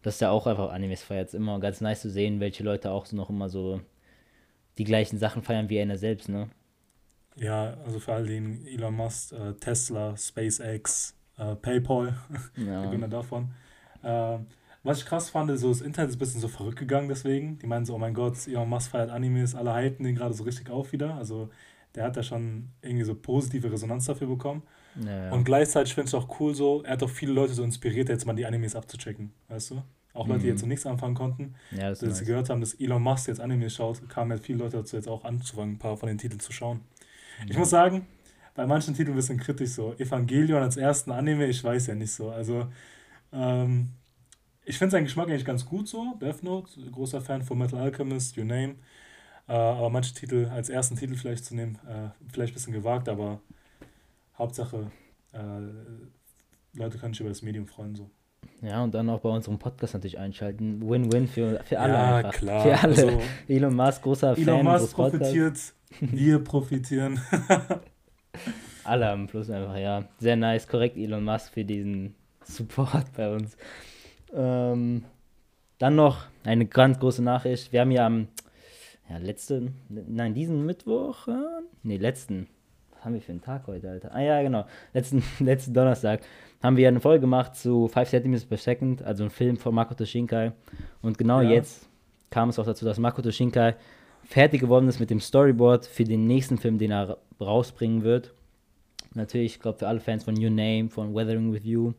[0.03, 1.29] dass er auch einfach Animes feiert.
[1.29, 3.81] Ist immer ganz nice zu sehen, welche Leute auch so noch immer so
[4.77, 6.49] die gleichen Sachen feiern wie einer selbst, ne?
[7.37, 12.15] Ja, also vor allem Elon Musk, äh, Tesla, SpaceX, äh, PayPal,
[12.57, 12.85] ja.
[12.85, 13.51] Gewinner davon.
[14.03, 14.37] Äh,
[14.83, 17.59] was ich krass fand, so das Internet ist ein bisschen so verrückt gegangen deswegen.
[17.59, 20.43] Die meinen so, oh mein Gott, Elon Musk feiert Animes, alle hypen den gerade so
[20.43, 21.15] richtig auf wieder.
[21.15, 21.49] Also
[21.95, 24.63] der hat da schon irgendwie so positive Resonanz dafür bekommen.
[25.05, 25.31] Ja.
[25.31, 28.09] Und gleichzeitig finde ich es auch cool so, er hat auch viele Leute so inspiriert,
[28.09, 29.83] jetzt mal die Animes abzuchecken, weißt du?
[30.13, 30.43] Auch Leute, mhm.
[30.43, 33.29] die jetzt so nichts anfangen konnten, ja, das dass sie gehört haben, dass Elon Musk
[33.29, 36.17] jetzt Animes schaut, kamen halt viele Leute dazu, jetzt auch anzufangen, ein paar von den
[36.17, 36.81] Titeln zu schauen.
[37.43, 37.51] Mhm.
[37.51, 38.07] Ich muss sagen,
[38.53, 39.93] bei manchen Titeln ein bisschen kritisch so.
[39.97, 42.29] Evangelion als ersten Anime, ich weiß ja nicht so.
[42.29, 42.67] Also,
[43.31, 43.91] ähm,
[44.65, 46.15] ich finde seinen Geschmack eigentlich ganz gut so.
[46.21, 48.75] Death Note, großer Fan von Metal Alchemist, You Name.
[49.47, 53.09] Äh, aber manche Titel als ersten Titel vielleicht zu nehmen, äh, vielleicht ein bisschen gewagt,
[53.09, 53.41] aber
[54.37, 54.91] Hauptsache,
[55.33, 57.95] äh, Leute können sich über das Medium freuen.
[57.95, 58.09] So.
[58.61, 60.87] Ja, und dann auch bei unserem Podcast natürlich einschalten.
[60.87, 61.93] Win-win für, für alle.
[61.93, 62.33] Ja, einfach.
[62.33, 62.63] klar.
[62.63, 62.95] Für alle.
[62.95, 64.53] Also, Elon Musk, großer Elon Fan.
[64.53, 65.59] Elon Musk profitiert,
[65.99, 67.19] wir profitieren.
[68.83, 70.05] alle haben Plus einfach, ja.
[70.19, 73.57] Sehr nice, korrekt, Elon Musk, für diesen Support bei uns.
[74.33, 75.03] Ähm,
[75.77, 77.71] dann noch eine ganz große Nachricht.
[77.71, 78.27] Wir haben ja am
[79.09, 81.33] ja, letzten, nein, diesen Mittwoch, äh,
[81.83, 82.47] nee, letzten,
[82.91, 84.13] was haben wir für einen Tag heute, Alter?
[84.13, 84.65] Ah ja, genau.
[84.93, 86.21] Letzten, letzten Donnerstag
[86.61, 90.05] haben wir eine Folge gemacht zu 5 cm per Second, also ein Film von Makoto
[90.05, 90.53] Shinkai.
[91.01, 91.49] Und genau ja.
[91.49, 91.89] jetzt
[92.29, 93.75] kam es auch dazu, dass Makoto Shinkai
[94.23, 98.33] fertig geworden ist mit dem Storyboard für den nächsten Film, den er rausbringen wird.
[99.13, 101.93] Natürlich, ich glaube, für alle Fans von Your Name, von Weathering With You,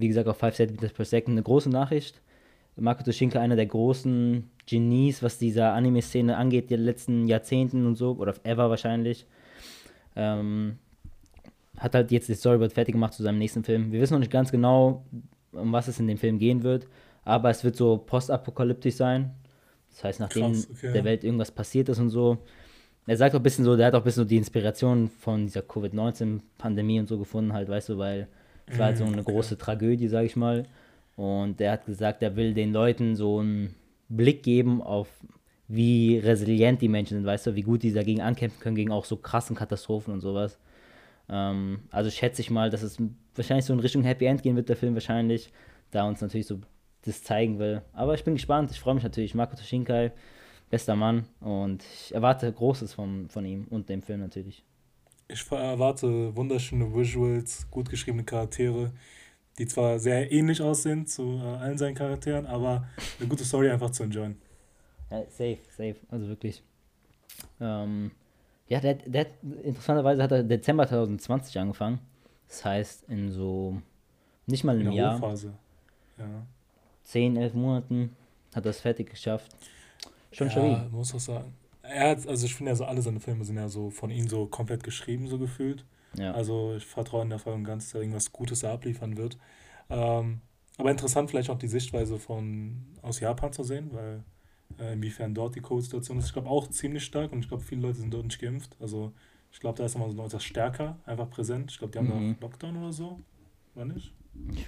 [0.00, 2.20] wie gesagt, auf 5 cm per Second eine große Nachricht.
[2.76, 8.12] Makoto Shinkai, einer der großen Genies, was diese Anime-Szene angeht, die letzten Jahrzehnten und so,
[8.12, 9.26] oder ever wahrscheinlich.
[10.16, 10.78] Ähm,
[11.76, 13.92] hat halt jetzt das Storyboard fertig gemacht zu seinem nächsten Film.
[13.92, 15.04] Wir wissen noch nicht ganz genau,
[15.52, 16.86] um was es in dem Film gehen wird,
[17.24, 19.30] aber es wird so postapokalyptisch sein.
[19.90, 20.92] Das heißt, nachdem Krass, okay.
[20.92, 22.38] der Welt irgendwas passiert ist und so.
[23.06, 25.46] Er sagt auch ein bisschen so, der hat auch ein bisschen so die Inspiration von
[25.46, 28.28] dieser Covid-19-Pandemie und so gefunden, halt, weißt du, weil
[28.70, 30.66] es war halt so mm, eine große Tragödie, sag ich mal.
[31.16, 33.74] Und der hat gesagt, er will den Leuten so einen
[34.08, 35.08] Blick geben auf
[35.72, 39.04] wie resilient die Menschen sind, weißt du, wie gut die dagegen ankämpfen können, gegen auch
[39.04, 40.58] so krassen Katastrophen und sowas.
[41.28, 42.98] Ähm, also schätze ich mal, dass es
[43.36, 45.52] wahrscheinlich so in Richtung Happy End gehen wird, der Film wahrscheinlich,
[45.92, 46.58] da uns natürlich so
[47.02, 47.82] das zeigen will.
[47.92, 49.34] Aber ich bin gespannt, ich freue mich natürlich.
[49.34, 50.10] Marco Toshinkai,
[50.70, 54.64] bester Mann und ich erwarte Großes von, von ihm und dem Film natürlich.
[55.32, 58.90] Ich erwarte wunderschöne Visuals, gut geschriebene Charaktere,
[59.58, 62.88] die zwar sehr ähnlich aussehen zu äh, allen seinen Charakteren, aber
[63.18, 64.36] eine gute Story einfach zu enjoyen.
[65.10, 66.62] Ja, safe, safe, also wirklich.
[67.60, 68.10] Ähm,
[68.68, 69.26] Ja, der, der
[69.64, 71.98] interessanterweise hat er Dezember 2020 angefangen.
[72.48, 73.80] Das heißt, in so
[74.46, 75.16] nicht mal einem Jahr.
[75.16, 75.52] Hochphase.
[76.18, 76.46] Ja.
[77.04, 78.16] 10, 11 Monaten
[78.54, 79.54] hat er es fertig geschafft.
[80.32, 80.88] Schon ja, stabil.
[80.90, 81.52] muss auch sagen.
[81.92, 84.28] Er hat, also ich finde ja so, alle seine Filme sind ja so von ihm
[84.28, 85.84] so komplett geschrieben, so gefühlt.
[86.16, 86.32] Ja.
[86.32, 89.38] Also ich vertraue in der Folge ganz, dass er irgendwas Gutes abliefern wird.
[89.88, 90.40] Ähm,
[90.78, 94.24] aber interessant vielleicht auch die Sichtweise von aus Japan zu sehen, weil
[94.78, 96.26] äh, inwiefern dort die Covid-Situation ist.
[96.26, 98.76] Ich glaube auch ziemlich stark und ich glaube, viele Leute sind dort nicht geimpft.
[98.80, 99.12] Also
[99.52, 101.70] ich glaube, da ist immer so etwas stärker einfach präsent.
[101.70, 102.36] Ich glaube, die haben mhm.
[102.40, 103.20] da Lockdown oder so.
[103.74, 104.12] War nicht?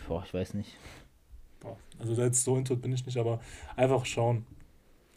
[0.07, 0.77] Boah, ich weiß nicht.
[1.61, 3.41] Boah, also da jetzt so intuit bin ich nicht, aber
[3.77, 4.45] einfach schauen.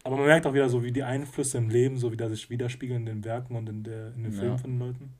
[0.05, 2.99] Aber man merkt auch wieder so, wie die Einflüsse im Leben so wieder sich widerspiegeln
[2.99, 4.57] in den Werken und in, der, in den Filmen ja.
[4.57, 5.13] von den Leuten.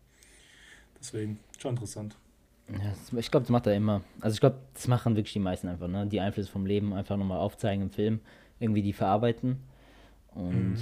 [0.99, 2.15] Deswegen, schon interessant.
[2.69, 4.01] Ja, ich glaube, das macht er immer.
[4.21, 6.05] Also ich glaube, das machen wirklich die meisten einfach, ne?
[6.05, 8.19] Die Einflüsse vom Leben einfach nochmal aufzeigen im Film,
[8.59, 9.57] irgendwie die verarbeiten.
[10.35, 10.81] Und mhm.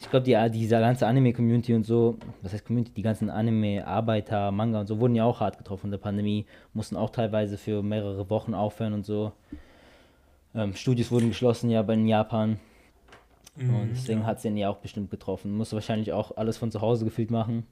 [0.00, 4.78] ich glaube, die, diese ganze Anime-Community und so, was heißt Community, die ganzen Anime-Arbeiter, Manga
[4.78, 8.30] und so, wurden ja auch hart getroffen von der Pandemie, mussten auch teilweise für mehrere
[8.30, 9.32] Wochen aufhören und so.
[10.54, 12.60] Ähm, Studios wurden geschlossen ja bei in Japan.
[13.56, 14.26] Mhm, und deswegen ja.
[14.26, 15.56] hat es den ja auch bestimmt getroffen.
[15.56, 17.66] Musste wahrscheinlich auch alles von zu Hause gefühlt machen.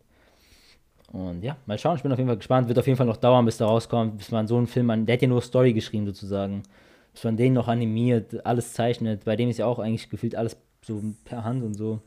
[1.12, 2.68] Und ja, mal schauen, ich bin auf jeden Fall gespannt.
[2.68, 5.07] Wird auf jeden Fall noch dauern, bis da rauskommt, bis man so einen Film an.
[5.07, 6.62] Der hat ja nur Story geschrieben sozusagen.
[7.12, 9.25] Bis man den noch animiert, alles zeichnet.
[9.25, 12.01] Bei dem ist ja auch eigentlich gefühlt alles so per Hand und so.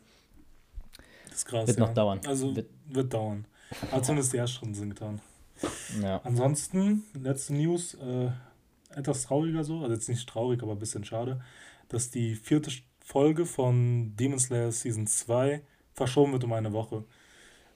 [1.30, 1.68] Das ist krass.
[1.68, 1.86] Wird ja.
[1.86, 2.20] noch dauern.
[2.26, 3.46] Also wird, wird dauern.
[3.92, 5.22] Aber zumindest die ersten sind getan.
[6.02, 6.22] Ja.
[6.24, 8.30] Ansonsten, letzte News, äh,
[8.96, 11.42] etwas trauriger so, also jetzt nicht traurig, aber ein bisschen schade,
[11.90, 12.72] dass die vierte
[13.06, 15.62] Folge von Demon Slayer Season 2
[15.94, 17.04] verschoben wird um eine Woche.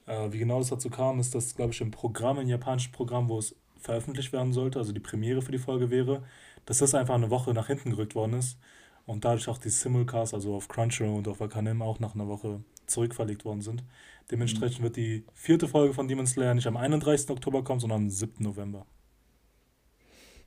[0.06, 3.28] Äh, wie genau das dazu kam, ist das, glaube ich, im Programm, im japanischen Programm,
[3.28, 6.24] wo es veröffentlicht werden sollte, also die Premiere für die Folge wäre,
[6.66, 8.58] dass das einfach eine Woche nach hinten gerückt worden ist
[9.06, 12.64] und dadurch auch die Simulcasts, also auf Crunchyroll und auf Akanem, auch nach einer Woche
[12.86, 13.84] zurückverlegt worden sind.
[14.32, 14.84] Dementsprechend mhm.
[14.84, 17.30] wird die vierte Folge von Demon Slayer nicht am 31.
[17.30, 18.42] Oktober kommen, sondern am 7.
[18.42, 18.84] November.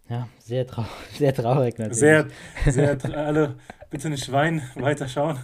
[0.09, 0.85] Ja, sehr, trau
[1.17, 1.99] sehr traurig natürlich.
[1.99, 2.27] Sehr,
[2.65, 3.55] sehr, alle
[3.93, 5.37] bitte nicht weinen, weiterschauen.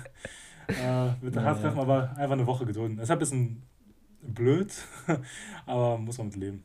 [0.67, 1.83] Äh, bitte hart treffen, ja.
[1.83, 2.97] aber einfach eine Woche gedulden.
[2.97, 3.63] Es ist ein bisschen
[4.21, 4.73] blöd,
[5.67, 6.63] aber muss man mit leben.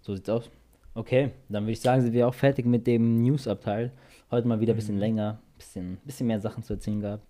[0.00, 0.48] So sieht's aus.
[0.94, 3.90] Okay, dann würde ich sagen, sind wir auch fertig mit dem News-Abteil.
[4.30, 5.00] Heute mal wieder ein bisschen mhm.
[5.00, 7.26] länger, bisschen, bisschen mehr Sachen zu erzählen gehabt.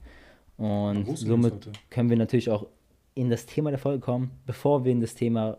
[0.58, 2.66] Und somit können wir natürlich auch
[3.14, 4.32] in das Thema der Folge kommen.
[4.44, 5.56] Bevor wir in das Thema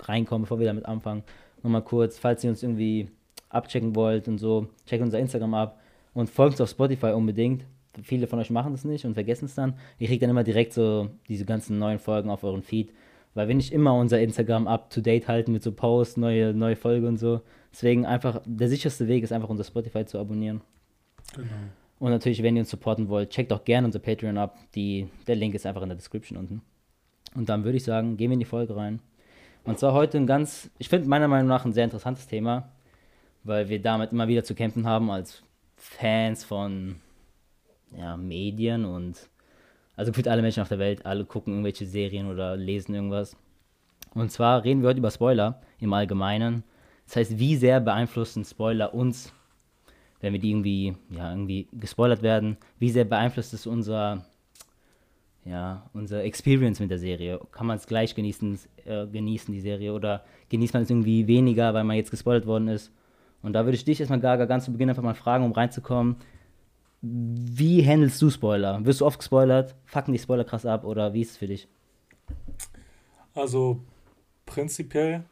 [0.00, 1.22] reinkommen, bevor wir damit anfangen,
[1.62, 3.08] nochmal kurz, falls ihr uns irgendwie
[3.48, 5.80] abchecken wollt und so, checkt unser Instagram ab
[6.16, 7.64] und folgt uns auf Spotify unbedingt.
[8.02, 9.74] Viele von euch machen das nicht und vergessen es dann.
[9.98, 12.92] Ihr kriegt dann immer direkt so diese ganzen neuen Folgen auf euren Feed
[13.36, 16.74] weil wir nicht immer unser Instagram up to date halten mit so Posts, neue, neue
[16.74, 17.42] Folge und so.
[17.70, 20.62] Deswegen einfach, der sicherste Weg ist einfach unser Spotify zu abonnieren.
[21.34, 21.48] Genau.
[21.98, 24.56] Und natürlich, wenn ihr uns supporten wollt, checkt auch gerne unser Patreon ab.
[24.74, 26.62] Die, der Link ist einfach in der Description unten.
[27.34, 29.00] Und dann würde ich sagen, gehen wir in die Folge rein.
[29.64, 32.70] Und zwar heute ein ganz, ich finde meiner Meinung nach ein sehr interessantes Thema,
[33.44, 35.42] weil wir damit immer wieder zu kämpfen haben als
[35.90, 36.96] Fans von
[37.96, 39.28] ja, Medien und
[39.96, 43.36] also gefühlt alle Menschen auf der Welt, alle gucken irgendwelche Serien oder lesen irgendwas.
[44.14, 46.64] Und zwar reden wir heute über Spoiler im Allgemeinen.
[47.06, 49.32] Das heißt, wie sehr beeinflussen Spoiler uns,
[50.20, 52.56] wenn wir die irgendwie, ja, irgendwie gespoilert werden?
[52.78, 54.26] Wie sehr beeinflusst es unser,
[55.44, 57.40] ja, unser Experience mit der Serie?
[57.52, 59.94] Kann man es gleich genießen, äh, genießen, die Serie?
[59.94, 62.92] Oder genießt man es irgendwie weniger, weil man jetzt gespoilert worden ist?
[63.46, 66.16] Und da würde ich dich erstmal, Gaga, ganz zu Beginn einfach mal fragen, um reinzukommen.
[67.00, 68.84] Wie handelst du Spoiler?
[68.84, 69.76] Wirst du oft gespoilert?
[69.84, 71.68] Fucken die Spoiler krass ab oder wie ist es für dich?
[73.34, 73.80] Also
[74.44, 75.24] prinzipiell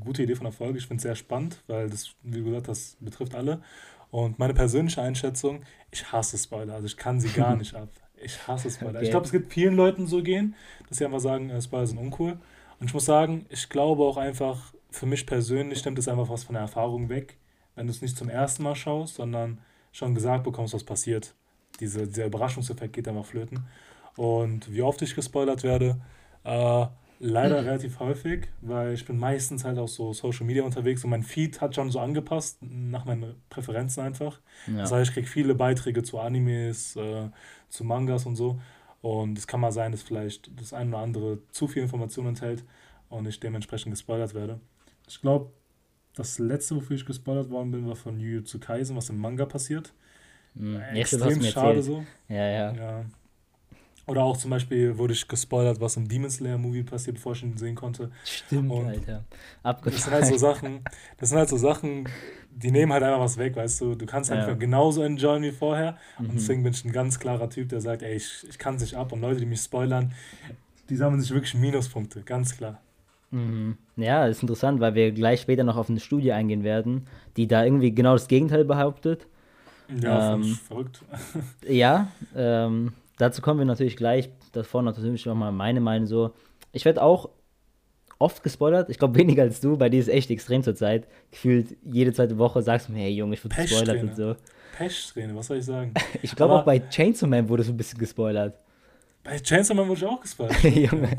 [0.00, 0.78] gute Idee von der Folge.
[0.78, 3.62] Ich finde es sehr spannend, weil das, wie gesagt, das betrifft alle.
[4.10, 6.74] Und meine persönliche Einschätzung, ich hasse Spoiler.
[6.74, 7.88] Also ich kann sie gar nicht ab.
[8.22, 8.96] Ich hasse Spoiler.
[8.96, 9.04] Okay.
[9.04, 10.54] Ich glaube, es gibt vielen Leuten so gehen,
[10.88, 12.38] dass sie einfach sagen, äh, Spoiler sind uncool.
[12.78, 16.44] Und ich muss sagen, ich glaube auch einfach, für mich persönlich nimmt es einfach was
[16.44, 17.36] von der Erfahrung weg,
[17.74, 19.58] wenn du es nicht zum ersten Mal schaust, sondern
[19.92, 21.34] schon gesagt bekommst, was passiert.
[21.80, 23.66] Diese, dieser Überraschungseffekt geht einfach flöten.
[24.16, 26.00] Und wie oft ich gespoilert werde,
[26.44, 26.86] äh,
[27.18, 31.22] leider relativ häufig, weil ich bin meistens halt auch so Social Media unterwegs und mein
[31.22, 34.40] Feed hat schon so angepasst nach meinen Präferenzen einfach.
[34.66, 34.78] Ja.
[34.78, 37.30] Das heißt, ich kriege viele Beiträge zu Animes, äh,
[37.68, 38.60] zu Mangas und so.
[39.00, 42.64] Und es kann mal sein, dass vielleicht das eine oder andere zu viel Information enthält
[43.08, 44.60] und ich dementsprechend gespoilert werde.
[45.08, 45.52] Ich glaube,
[46.14, 49.92] das letzte, wofür ich gespoilert worden bin, war von Jujutsu Kaisen, was im Manga passiert.
[50.54, 50.80] Mhm.
[50.94, 52.04] Extrem schade so.
[52.28, 53.04] Ja, ja, ja.
[54.06, 57.42] Oder auch zum Beispiel wurde ich gespoilert, was im Demon Slayer Movie passiert, bevor ich
[57.44, 58.10] ihn sehen konnte.
[58.24, 59.24] Stimmt, und Alter.
[59.62, 59.94] Abgefahren.
[59.94, 60.84] Das sind halt so Sachen,
[61.18, 62.08] das sind halt so Sachen,
[62.50, 63.94] die nehmen halt einfach was weg, weißt du.
[63.94, 64.54] Du kannst einfach ja.
[64.54, 65.96] genauso enjoyen wie vorher.
[66.18, 66.30] Mhm.
[66.30, 68.82] Und deswegen bin ich ein ganz klarer Typ, der sagt, ey, ich, ich kann es
[68.82, 69.12] nicht ab.
[69.12, 70.12] Und Leute, die mich spoilern,
[70.90, 72.80] die sammeln sich wirklich Minuspunkte, ganz klar.
[73.32, 73.78] Mhm.
[73.96, 77.64] Ja, ist interessant, weil wir gleich später noch auf eine Studie eingehen werden, die da
[77.64, 79.26] irgendwie genau das Gegenteil behauptet.
[80.00, 81.02] Ja, ähm, verrückt.
[81.68, 84.30] ja, ähm, dazu kommen wir natürlich gleich.
[84.52, 86.32] Davor natürlich nochmal meine Meinung so.
[86.72, 87.30] Ich werde auch
[88.18, 88.88] oft gespoilert.
[88.90, 89.76] Ich glaube weniger als du.
[89.76, 91.08] Bei dir ist echt extrem zur Zeit.
[91.30, 94.36] Gefühlt jede zweite Woche sagst du mir, hey Junge, ich wurde gespoilert und so.
[94.76, 95.92] Pech-Träne, was soll ich sagen?
[96.22, 98.58] ich glaube auch bei Chainsaw Man wurde so ein bisschen gespoilert.
[99.22, 100.62] Bei Chainsaw Man wurde ich auch gespoilert.
[100.62, 101.16] Junge.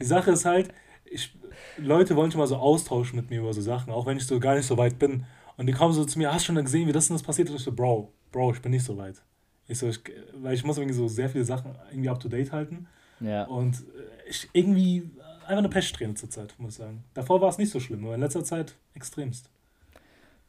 [0.00, 0.70] Die Sache ist halt,
[1.12, 1.34] ich,
[1.78, 4.38] Leute wollen schon mal so austauschen mit mir über so Sachen, auch wenn ich so
[4.40, 5.24] gar nicht so weit bin.
[5.56, 7.50] Und die kommen so zu mir, hast du schon gesehen, wie das und das passiert?
[7.50, 9.22] Und ich so, Bro, Bro, ich bin nicht so weit.
[9.68, 10.00] Ich so, ich,
[10.34, 12.86] weil ich muss irgendwie so sehr viele Sachen irgendwie up to date halten.
[13.20, 13.44] Ja.
[13.44, 15.10] Und äh, ich irgendwie
[15.42, 17.04] einfach eine Pechsträhne zur Zeit, muss ich sagen.
[17.14, 19.50] Davor war es nicht so schlimm, aber in letzter Zeit extremst.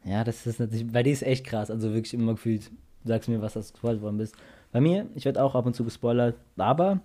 [0.04, 1.70] Ja, das ist natürlich, bei dir ist echt krass.
[1.70, 2.70] Also wirklich immer gefühlt,
[3.04, 4.34] sagst mir, was das gespoilert worden bist.
[4.72, 7.00] Bei mir, ich werde auch ab und zu gespoilert, aber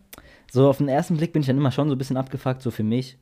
[0.52, 2.72] so auf den ersten Blick bin ich dann immer schon so ein bisschen abgefuckt, so
[2.72, 3.18] für mich.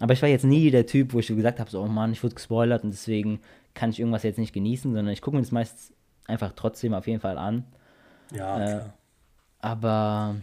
[0.00, 2.22] Aber ich war jetzt nie der Typ, wo ich gesagt habe, so, oh Mann, ich
[2.22, 3.40] wurde gespoilert und deswegen
[3.74, 5.92] kann ich irgendwas jetzt nicht genießen, sondern ich gucke mir das meist
[6.26, 7.64] einfach trotzdem auf jeden Fall an.
[8.32, 8.94] Ja, äh, klar.
[9.60, 10.36] Aber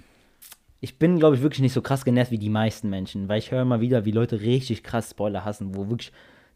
[0.82, 3.52] ich bin, glaube ich, wirklich nicht so krass genervt wie die meisten Menschen, weil ich
[3.52, 6.12] höre immer wieder, wie Leute richtig krass Spoiler hassen, wo wirklich,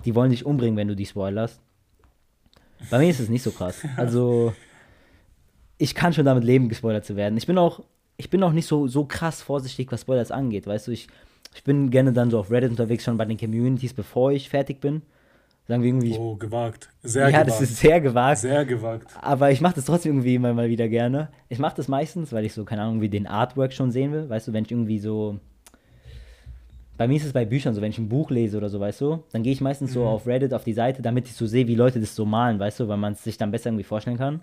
[0.05, 1.61] die wollen dich umbringen, wenn du die spoilerst.
[2.89, 3.85] Bei mir ist es nicht so krass.
[3.97, 4.53] Also,
[5.77, 7.37] ich kann schon damit leben, gespoilert zu werden.
[7.37, 7.81] Ich bin auch,
[8.17, 11.07] ich bin auch nicht so, so krass vorsichtig, was Spoilers angeht, weißt du, ich,
[11.53, 14.79] ich bin gerne dann so auf Reddit unterwegs, schon bei den Communities, bevor ich fertig
[14.79, 15.01] bin.
[15.67, 16.17] Sagen wir irgendwie.
[16.17, 16.89] Oh, gewagt.
[17.03, 17.47] Sehr ja, gewagt.
[17.47, 18.39] das ist sehr gewagt.
[18.39, 19.11] Sehr gewagt.
[19.21, 21.29] Aber ich mache das trotzdem irgendwie immer mal wieder gerne.
[21.47, 24.27] Ich mache das meistens, weil ich so, keine Ahnung, wie den Artwork schon sehen will.
[24.27, 25.39] Weißt du, wenn ich irgendwie so.
[26.97, 28.99] Bei mir ist es bei Büchern so, wenn ich ein Buch lese oder so, weißt
[29.01, 29.93] du, dann gehe ich meistens mhm.
[29.93, 32.59] so auf Reddit auf die Seite, damit ich so sehe, wie Leute das so malen,
[32.59, 34.41] weißt du, weil man es sich dann besser irgendwie vorstellen kann.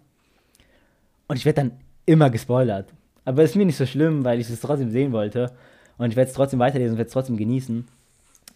[1.27, 1.73] Und ich werde dann
[2.07, 2.89] immer gespoilert.
[3.25, 5.53] Aber es ist mir nicht so schlimm, weil ich es trotzdem sehen wollte.
[5.99, 7.87] Und ich werde es trotzdem weiterlesen und werde es trotzdem genießen.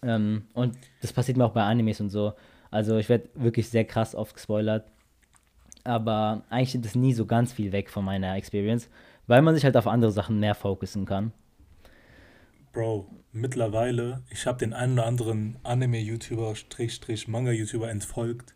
[0.03, 2.33] Ähm, und das passiert mir auch bei Animes und so.
[2.69, 4.85] Also ich werde wirklich sehr krass oft gespoilert.
[5.83, 8.89] Aber eigentlich nimmt es nie so ganz viel weg von meiner Experience,
[9.27, 11.31] weil man sich halt auf andere Sachen mehr fokussen kann.
[12.71, 18.53] Bro, mittlerweile, ich habe den einen oder anderen Anime-YouTuber, Strich, Manga-YouTuber entfolgt,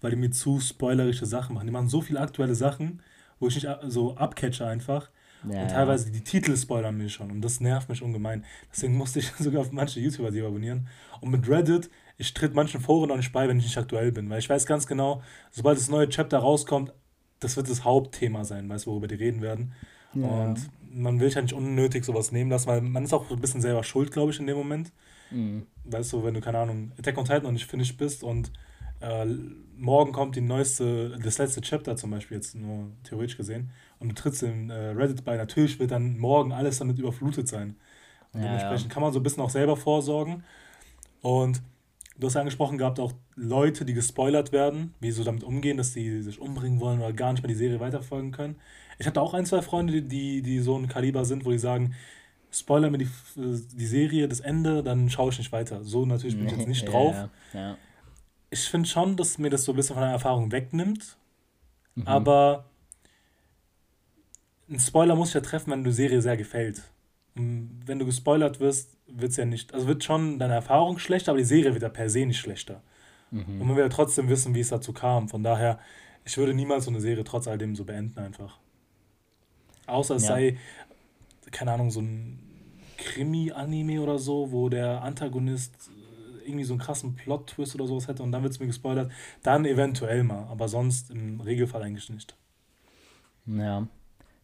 [0.00, 1.66] weil die mir zu spoilerische Sachen machen.
[1.66, 3.02] Die machen so viele aktuelle Sachen,
[3.40, 5.10] wo ich nicht so abcatche einfach.
[5.48, 8.44] Ja, und teilweise die Titel spoilern mich schon und das nervt mich ungemein.
[8.72, 10.88] Deswegen musste ich sogar auf manche YouTuber die abonnieren.
[11.20, 14.30] Und mit Reddit ich tritt manchen Foren auch nicht bei, wenn ich nicht aktuell bin,
[14.30, 16.92] weil ich weiß ganz genau, sobald das neue Chapter rauskommt,
[17.40, 19.74] das wird das Hauptthema sein, weißt du, worüber die reden werden.
[20.14, 20.26] Ja.
[20.26, 23.40] Und man will sich ja nicht unnötig sowas nehmen lassen, weil man ist auch ein
[23.40, 24.92] bisschen selber schuld, glaube ich, in dem Moment.
[25.30, 25.66] Mhm.
[25.84, 28.50] Weißt du, wenn du, keine Ahnung, Attack on Titan noch nicht finished bist und
[29.00, 29.26] äh,
[29.76, 34.14] morgen kommt die neueste, das letzte Chapter zum Beispiel, jetzt nur theoretisch gesehen, und du
[34.14, 37.76] trittst in äh, Reddit bei, natürlich wird dann morgen alles damit überflutet sein.
[38.32, 38.94] Und ja, dementsprechend ja.
[38.94, 40.44] kann man so ein bisschen auch selber vorsorgen.
[41.22, 41.62] Und
[42.18, 45.92] Du hast angesprochen gehabt, auch Leute, die gespoilert werden, wie sie so damit umgehen, dass
[45.92, 48.56] sie sich umbringen wollen oder gar nicht mehr die Serie weiterfolgen können.
[48.98, 51.94] Ich hatte auch ein, zwei Freunde, die, die so ein Kaliber sind, wo die sagen,
[52.50, 55.84] spoiler mir die, die Serie, das Ende, dann schaue ich nicht weiter.
[55.84, 57.14] So natürlich bin ich jetzt nicht drauf.
[57.52, 57.78] Ja, ja.
[58.48, 61.18] Ich finde schon, dass mir das so ein bisschen von der Erfahrung wegnimmt.
[61.96, 62.06] Mhm.
[62.06, 62.64] Aber
[64.68, 66.82] ein Spoiler muss ich ja treffen, wenn die Serie sehr gefällt.
[67.36, 71.32] Und wenn du gespoilert wirst, wird es ja nicht, also wird schon deine Erfahrung schlechter,
[71.32, 72.82] aber die Serie wird ja per se nicht schlechter.
[73.30, 73.60] Mhm.
[73.60, 75.28] Und man will ja trotzdem wissen, wie es dazu kam.
[75.28, 75.78] Von daher,
[76.24, 78.58] ich würde niemals so eine Serie trotz all dem so beenden einfach.
[79.86, 80.28] Außer es ja.
[80.28, 80.58] sei,
[81.52, 82.38] keine Ahnung, so ein
[82.96, 85.74] Krimi-Anime oder so, wo der Antagonist
[86.42, 89.12] äh, irgendwie so einen krassen Plot-Twist oder sowas hätte und dann wird es mir gespoilert.
[89.42, 92.36] Dann eventuell mal, aber sonst im Regelfall eigentlich nicht.
[93.46, 93.86] Ja.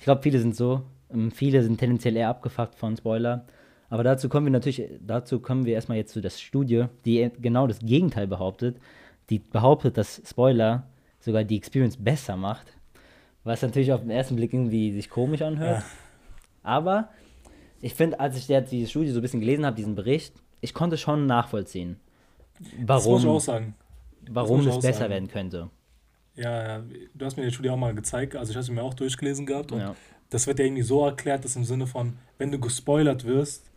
[0.02, 0.82] Ich glaube, viele sind so.
[1.14, 3.44] Ähm, viele sind tendenziell eher abgefuckt von Spoiler.
[3.88, 7.68] Aber dazu kommen wir natürlich, dazu kommen wir erstmal jetzt zu der Studie, die genau
[7.68, 8.78] das Gegenteil behauptet.
[9.30, 10.88] Die behauptet, dass Spoiler
[11.20, 12.66] sogar die Experience besser macht.
[13.44, 15.82] Was natürlich auf den ersten Blick irgendwie sich komisch anhört.
[15.82, 15.84] Ja.
[16.64, 17.10] Aber
[17.80, 20.74] ich finde, als ich der, diese Studie so ein bisschen gelesen habe, diesen Bericht, ich
[20.74, 22.00] konnte schon nachvollziehen,
[22.84, 23.74] warum, das muss ich auch sagen.
[24.28, 25.10] warum es besser sagen.
[25.12, 25.70] werden könnte.
[26.34, 26.82] Ja,
[27.14, 29.44] du hast mir die Studie auch mal gezeigt, also ich habe sie mir auch durchgelesen
[29.44, 29.94] gehabt und ja.
[30.30, 33.70] das wird ja irgendwie so erklärt, dass im Sinne von, wenn du gespoilert wirst,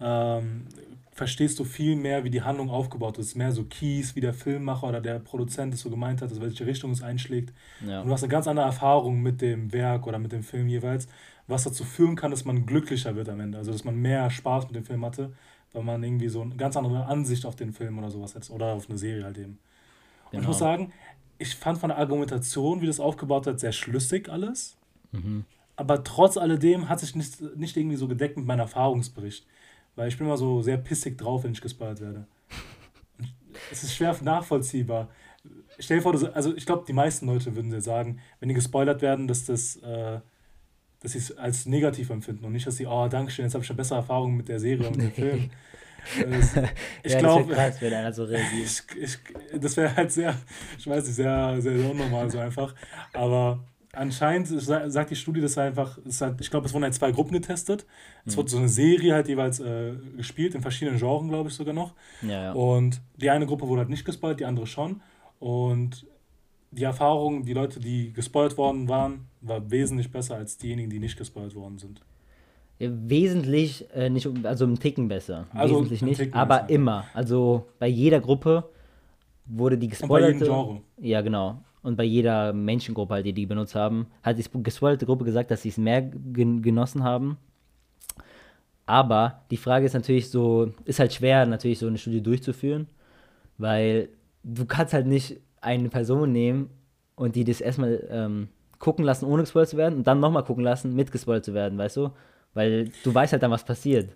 [0.00, 0.66] ähm,
[1.12, 3.36] verstehst du viel mehr, wie die Handlung aufgebaut ist.
[3.36, 6.66] Mehr so Keys, wie der Filmmacher oder der Produzent es so gemeint hat, also welche
[6.66, 7.52] Richtung es einschlägt.
[7.86, 8.00] Ja.
[8.00, 11.06] Und du hast eine ganz andere Erfahrung mit dem Werk oder mit dem Film jeweils,
[11.46, 13.58] was dazu führen kann, dass man glücklicher wird am Ende.
[13.58, 15.32] Also dass man mehr Spaß mit dem Film hatte,
[15.72, 18.48] weil man irgendwie so eine ganz andere Ansicht auf den Film oder sowas hat.
[18.50, 19.58] Oder auf eine Serie halt eben.
[20.32, 20.70] Und ich muss genau.
[20.70, 20.92] sagen,
[21.42, 24.76] ich fand von der Argumentation, wie das aufgebaut hat, sehr schlüssig alles.
[25.10, 25.44] Mhm.
[25.76, 29.46] Aber trotz alledem hat sich nicht, nicht irgendwie so gedeckt mit meinem Erfahrungsbericht.
[29.96, 32.26] weil ich bin immer so sehr pissig drauf, wenn ich gespoilert werde.
[33.70, 35.10] es ist schwer nachvollziehbar.
[35.78, 38.54] Stell dir vor, du, also ich glaube, die meisten Leute würden dir sagen, wenn die
[38.54, 40.20] gespoilert werden, dass das, äh,
[41.00, 43.62] dass sie es als negativ empfinden und nicht, dass sie, oh, danke schön, jetzt habe
[43.62, 45.50] ich schon bessere Erfahrungen mit der Serie und dem Film.
[47.02, 48.28] ich ja, glaube, das wäre einer so.
[48.28, 49.18] Ich, ich,
[49.60, 50.34] das wäre halt sehr,
[50.78, 52.74] ich weiß nicht, sehr, sehr, sehr unnormal so einfach.
[53.12, 53.60] Aber
[53.92, 57.86] anscheinend sagt die Studie, dass einfach, halt, ich glaube, es wurden halt zwei Gruppen getestet.
[58.24, 58.38] Es mhm.
[58.38, 61.94] wurde so eine Serie halt jeweils äh, gespielt, in verschiedenen Genres, glaube ich sogar noch.
[62.22, 62.52] Ja, ja.
[62.52, 65.02] Und die eine Gruppe wurde halt nicht gespoilt, die andere schon.
[65.38, 66.06] Und
[66.70, 71.18] die Erfahrung, die Leute, die gespoilt worden waren, war wesentlich besser als diejenigen, die nicht
[71.18, 72.00] gespoilt worden sind.
[72.78, 75.46] Wesentlich, äh, nicht, also im Ticken besser.
[75.52, 76.70] Also wesentlich nicht, aber besser.
[76.70, 77.04] immer.
[77.14, 78.64] Also bei jeder Gruppe
[79.46, 80.32] wurde die gespoilerte.
[80.32, 80.80] Und bei jedem Genre.
[80.98, 85.24] Ja, genau und bei jeder Menschengruppe, halt, die die benutzt haben, hat die gespoilerte Gruppe
[85.24, 87.36] gesagt, dass sie es mehr gen genossen haben.
[88.86, 92.86] Aber die Frage ist natürlich so, ist halt schwer, natürlich so eine Studie durchzuführen,
[93.58, 94.08] weil
[94.44, 96.70] du kannst halt nicht eine Person nehmen
[97.14, 100.64] und die das erstmal ähm, gucken lassen, ohne gespoilt zu werden und dann nochmal gucken
[100.64, 102.10] lassen, mit gespoilt zu werden, weißt du?
[102.54, 104.12] Weil du weißt halt dann, was passiert.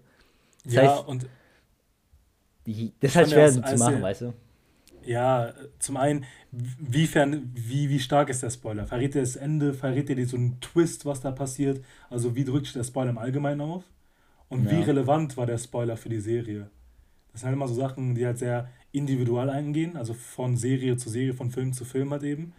[0.64, 1.26] Das ja, heißt, und
[3.00, 4.34] das ist halt schwer zu machen, weißt du?
[5.04, 8.86] Ja, zum einen, wiefern, wie, wie stark ist der Spoiler?
[8.86, 9.72] Verrät er das Ende?
[9.72, 11.80] Verrät er dir so einen Twist, was da passiert?
[12.10, 13.84] Also, wie drückt sich der Spoiler im Allgemeinen auf?
[14.48, 14.72] Und ja.
[14.72, 16.70] wie relevant war der Spoiler für die Serie?
[17.30, 21.08] Das sind halt immer so Sachen, die halt sehr individual eingehen, also von Serie zu
[21.08, 22.52] Serie, von Film zu Film halt eben.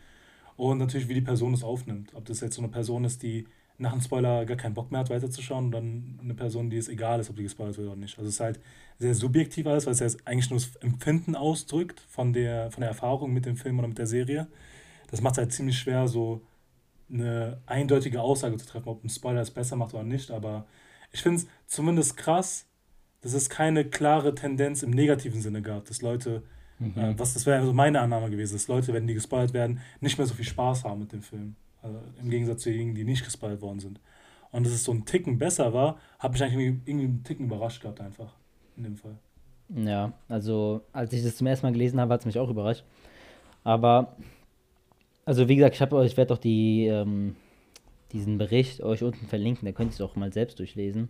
[0.56, 2.12] Und natürlich, wie die Person es aufnimmt.
[2.14, 3.46] Ob das jetzt so eine Person ist, die
[3.78, 6.90] nach einem Spoiler gar keinen Bock mehr hat, weiterzuschauen und dann eine Person, die es
[6.90, 8.18] egal ist, ob die gespoilert wird oder nicht.
[8.18, 8.60] Also es ist halt
[8.98, 12.90] sehr subjektiv alles, weil es ja eigentlich nur das Empfinden ausdrückt von der, von der
[12.90, 14.48] Erfahrung mit dem Film oder mit der Serie.
[15.12, 16.42] Das macht es halt ziemlich schwer, so
[17.10, 20.32] eine eindeutige Aussage zu treffen, ob ein Spoiler es besser macht oder nicht.
[20.32, 20.66] Aber
[21.12, 22.66] ich finde es zumindest krass,
[23.22, 26.42] dass es keine klare Tendenz im negativen Sinne gab, dass Leute,
[26.80, 26.98] mhm.
[26.98, 30.18] äh, was das wäre also meine Annahme gewesen, dass Leute, wenn die gespoilert werden, nicht
[30.18, 31.56] mehr so viel Spaß haben mit dem Film.
[31.82, 34.00] Also Im Gegensatz zu denjenigen, die nicht gespoilert worden sind.
[34.52, 37.46] Und dass es so ein Ticken besser war, hat mich eigentlich irgendwie, irgendwie einen Ticken
[37.46, 38.34] überrascht gehabt, einfach.
[38.76, 39.18] In dem Fall.
[39.70, 42.84] Ja, also als ich das zum ersten Mal gelesen habe, hat es mich auch überrascht.
[43.64, 44.16] Aber,
[45.26, 47.36] also wie gesagt, ich, ich werde doch die, ähm,
[48.14, 51.10] diesen Bericht euch unten verlinken, da könnt ihr es auch mal selbst durchlesen.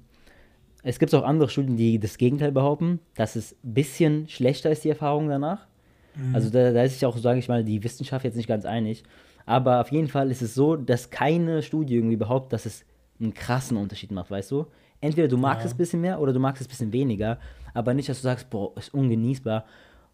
[0.84, 4.84] Es gibt auch andere Studien, die das Gegenteil behaupten, dass es ein bisschen schlechter ist,
[4.84, 5.68] die Erfahrung danach.
[6.16, 6.34] Mhm.
[6.34, 9.04] Also da, da ist sich auch, sage ich mal, die Wissenschaft jetzt nicht ganz einig.
[9.48, 12.84] Aber auf jeden Fall ist es so, dass keine Studie irgendwie behauptet, dass es
[13.20, 14.68] einen krassen Unterschied macht, weißt du?
[15.00, 15.68] Entweder du magst ja.
[15.68, 17.40] es ein bisschen mehr oder du magst es ein bisschen weniger,
[17.74, 19.64] aber nicht, dass du sagst, boah, ist ungenießbar.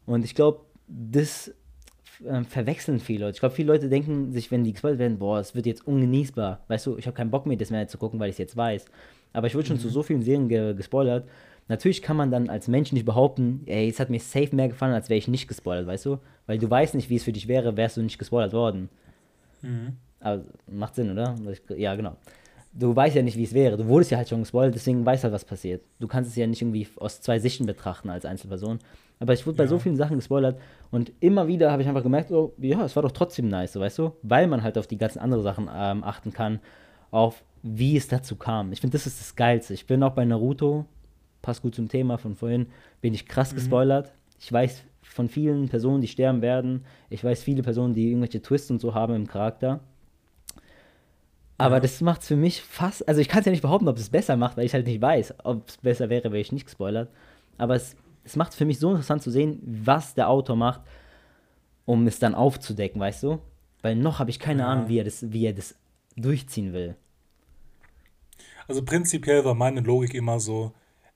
[0.05, 1.51] Und ich glaube, das
[2.23, 3.35] äh, verwechseln viele Leute.
[3.35, 6.59] Ich glaube, viele Leute denken sich, wenn die gespoilt werden, boah, es wird jetzt ungenießbar.
[6.67, 8.55] Weißt du, ich habe keinen Bock mehr, das mehr zu gucken, weil ich es jetzt
[8.55, 8.85] weiß.
[9.33, 9.81] Aber ich wurde schon mhm.
[9.81, 11.27] zu so vielen Serien ge gespoilert.
[11.69, 14.93] Natürlich kann man dann als Mensch nicht behaupten, ey, es hat mir safe mehr gefallen,
[14.93, 16.19] als wäre ich nicht gespoilert, weißt du?
[16.45, 18.89] Weil du weißt nicht, wie es für dich wäre, wärst du nicht gespoilert worden.
[19.63, 19.97] Mhm.
[20.19, 21.35] Aber macht Sinn, oder?
[21.75, 22.15] Ja, genau.
[22.71, 23.77] Du weißt ja nicht, wie es wäre.
[23.77, 25.83] Du wurdest ja halt schon gespoilt, deswegen weißt halt, was passiert.
[25.99, 28.79] Du kannst es ja nicht irgendwie aus zwei Sichten betrachten als Einzelperson.
[29.19, 29.63] Aber ich wurde ja.
[29.63, 30.59] bei so vielen Sachen gespoilert
[30.91, 33.79] und immer wieder habe ich einfach gemerkt, oh, ja, es war doch trotzdem nice, so,
[33.79, 34.13] weißt du?
[34.21, 36.59] Weil man halt auf die ganzen anderen Sachen ähm, achten kann,
[37.11, 38.71] auf wie es dazu kam.
[38.73, 39.73] Ich finde, das ist das Geilste.
[39.73, 40.85] Ich bin auch bei Naruto,
[41.41, 42.67] passt gut zum Thema von vorhin,
[43.01, 43.57] bin ich krass mhm.
[43.57, 44.11] gespoilert.
[44.39, 46.85] Ich weiß von vielen Personen, die sterben werden.
[47.09, 49.81] Ich weiß viele Personen, die irgendwelche Twists und so haben im Charakter.
[51.57, 51.81] Aber ja.
[51.81, 54.09] das macht es für mich fast, also ich kann es ja nicht behaupten, ob es
[54.09, 57.09] besser macht, weil ich halt nicht weiß, ob es besser wäre, wäre ich nicht gespoilert.
[57.57, 60.81] Aber es, es macht es für mich so interessant zu sehen, was der Autor macht,
[61.85, 63.39] um es dann aufzudecken, weißt du?
[63.81, 64.67] Weil noch habe ich keine ja.
[64.69, 65.75] Ahnung, wie er, das, wie er das
[66.15, 66.95] durchziehen will.
[68.67, 70.73] Also prinzipiell war meine Logik immer so,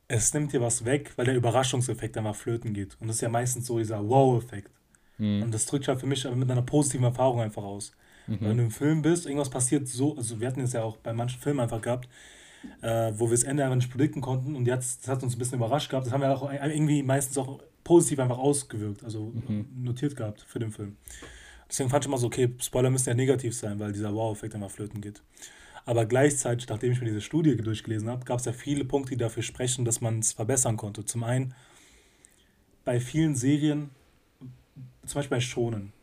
[0.08, 2.98] es nimmt dir was weg, weil der Überraschungseffekt einfach flöten geht.
[3.00, 4.72] Und das ist ja meistens so dieser Wow-Effekt.
[5.18, 5.44] Mhm.
[5.44, 7.92] Und das drückt halt für mich mit einer positiven Erfahrung einfach aus.
[8.28, 8.38] Mhm.
[8.42, 11.14] Wenn du im Film bist, irgendwas passiert so, also wir hatten es ja auch bei
[11.14, 12.08] manchen Filmen einfach gehabt,
[12.82, 15.40] äh, wo wir das Ende einfach nicht predikten konnten und jetzt, das hat uns ein
[15.40, 16.06] bisschen überrascht gehabt.
[16.06, 19.68] Das haben wir auch irgendwie meistens auch positiv einfach ausgewirkt, also mhm.
[19.82, 20.98] notiert gehabt für den Film.
[21.70, 24.72] Deswegen fand ich immer so, okay, Spoiler müssen ja negativ sein, weil dieser Wow-Effekt einfach
[24.72, 25.22] flöten geht.
[25.88, 29.18] Aber gleichzeitig, nachdem ich mir diese Studie durchgelesen habe, gab es ja viele Punkte, die
[29.18, 31.06] dafür sprechen, dass man es verbessern konnte.
[31.06, 31.56] Zum einen,
[32.84, 33.92] bei vielen Serien,
[35.06, 35.94] zum Beispiel bei Schonen,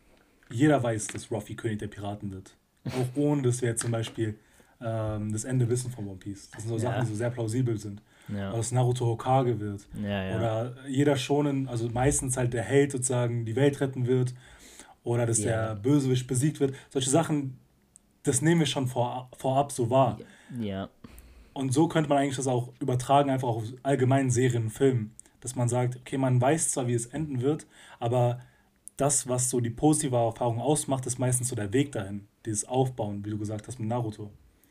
[0.51, 2.57] jeder weiß, dass Ruffy König der Piraten wird.
[2.87, 4.39] Auch ohne, dass wir jetzt zum Beispiel
[4.81, 6.49] ähm, das Ende wissen von One Piece.
[6.53, 6.91] Das sind so ja.
[6.91, 8.01] Sachen, die so sehr plausibel sind.
[8.29, 8.49] Ja.
[8.49, 9.87] Oder dass Naruto Hokage wird.
[10.03, 10.35] Ja.
[10.35, 14.33] Oder jeder Schonen, also meistens halt der Held sozusagen die Welt retten wird.
[15.03, 16.75] Oder dass der Bösewicht besiegt wird.
[16.89, 17.59] Solche Sachen
[18.25, 20.19] das nehmen wir schon vor, vorab so wahr.
[20.59, 20.89] Ja.
[21.53, 25.15] Und so könnte man eigentlich das auch übertragen, einfach auf allgemeinen Serien und Filmen.
[25.41, 27.67] Dass man sagt, okay, man weiß zwar, wie es enden wird,
[28.01, 28.41] aber
[28.97, 32.27] das, was so die positive Erfahrung ausmacht, ist meistens so der Weg dahin.
[32.47, 34.31] Dieses Aufbauen, wie du gesagt hast mit Naruto.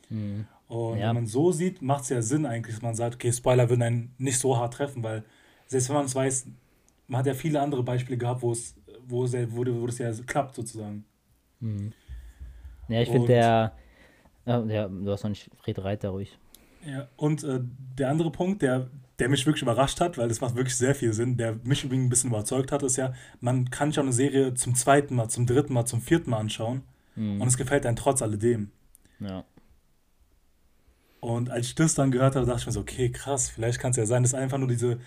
[0.10, 0.48] Mhm.
[0.68, 1.10] Und ja.
[1.10, 3.84] wenn man so sieht, macht es ja Sinn eigentlich, dass man sagt, okay, Spoiler würden
[3.84, 5.24] einen nicht so hart treffen, weil
[5.68, 6.48] selbst wenn man es weiß,
[7.08, 8.76] man hat ja viele andere Beispiele gehabt, wo es,
[9.06, 11.06] wo es, wo, wo das ja klappt sozusagen.
[11.60, 11.94] Mhm.
[12.88, 13.74] Ja, ich finde der,
[14.46, 16.38] ja, du hast noch nicht, red Reiter ruhig.
[16.86, 17.62] Ja, und äh,
[17.98, 21.14] der andere Punkt, der, der mich wirklich überrascht hat, weil das macht wirklich sehr viel
[21.14, 24.14] Sinn, der mich übrigens ein bisschen überzeugt hat, ist ja, man kann sich auch eine
[24.14, 26.84] Serie zum zweiten Mal, zum dritten Mal, zum vierten Mal anschauen
[27.16, 27.42] mhm.
[27.42, 28.72] und es gefällt einem trotz alledem.
[29.20, 29.46] Ja.
[31.22, 33.92] Und als ich das dann gehört habe, dachte ich mir so, okay, krass, vielleicht kann
[33.92, 35.00] es ja sein, dass einfach nur diese,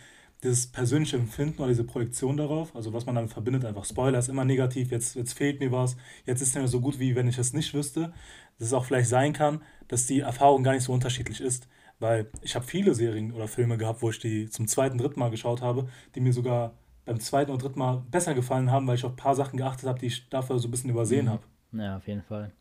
[0.43, 4.29] dieses persönliche Empfinden oder diese Projektion darauf, also was man damit verbindet, einfach Spoiler ist
[4.29, 7.29] immer negativ, jetzt, jetzt fehlt mir was, jetzt ist es mehr so gut, wie wenn
[7.29, 8.13] ich es nicht wüsste,
[8.59, 11.69] dass es auch vielleicht sein kann, dass die Erfahrung gar nicht so unterschiedlich ist.
[11.99, 15.31] Weil ich habe viele Serien oder Filme gehabt, wo ich die zum zweiten, dritten Mal
[15.31, 16.75] geschaut habe, die mir sogar
[17.07, 19.89] beim zweiten und dritten Mal besser gefallen haben, weil ich auf ein paar Sachen geachtet
[19.89, 21.31] habe, die ich dafür so ein bisschen übersehen mhm.
[21.31, 21.43] habe.
[21.73, 22.53] Ja, auf jeden Fall.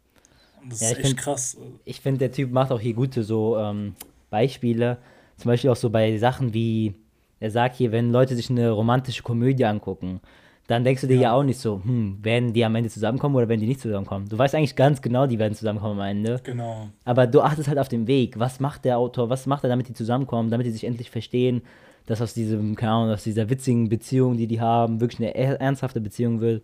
[0.70, 1.58] Das ja, ist echt find, krass.
[1.84, 3.96] Ich finde, der Typ macht auch hier gute so ähm,
[4.30, 5.00] Beispiele.
[5.38, 6.96] Zum Beispiel auch so bei Sachen wie,
[7.40, 10.22] er sagt hier, wenn Leute sich eine romantische Komödie angucken,
[10.68, 11.22] dann denkst du dir ja.
[11.22, 14.28] ja, auch nicht so, hm, werden die am Ende zusammenkommen oder werden die nicht zusammenkommen?
[14.28, 16.42] Du weißt eigentlich ganz genau, die werden zusammenkommen am Ende.
[16.44, 16.88] Genau.
[17.04, 18.40] Aber du achtest halt auf den Weg.
[18.40, 19.30] Was macht der Autor?
[19.30, 21.62] Was macht er, damit die zusammenkommen, damit die sich endlich verstehen,
[22.08, 26.02] dass aus diesem, keine Ahnung, aus dieser witzigen Beziehung, die die haben, wirklich eine ernsthafte
[26.02, 26.64] Beziehung wird.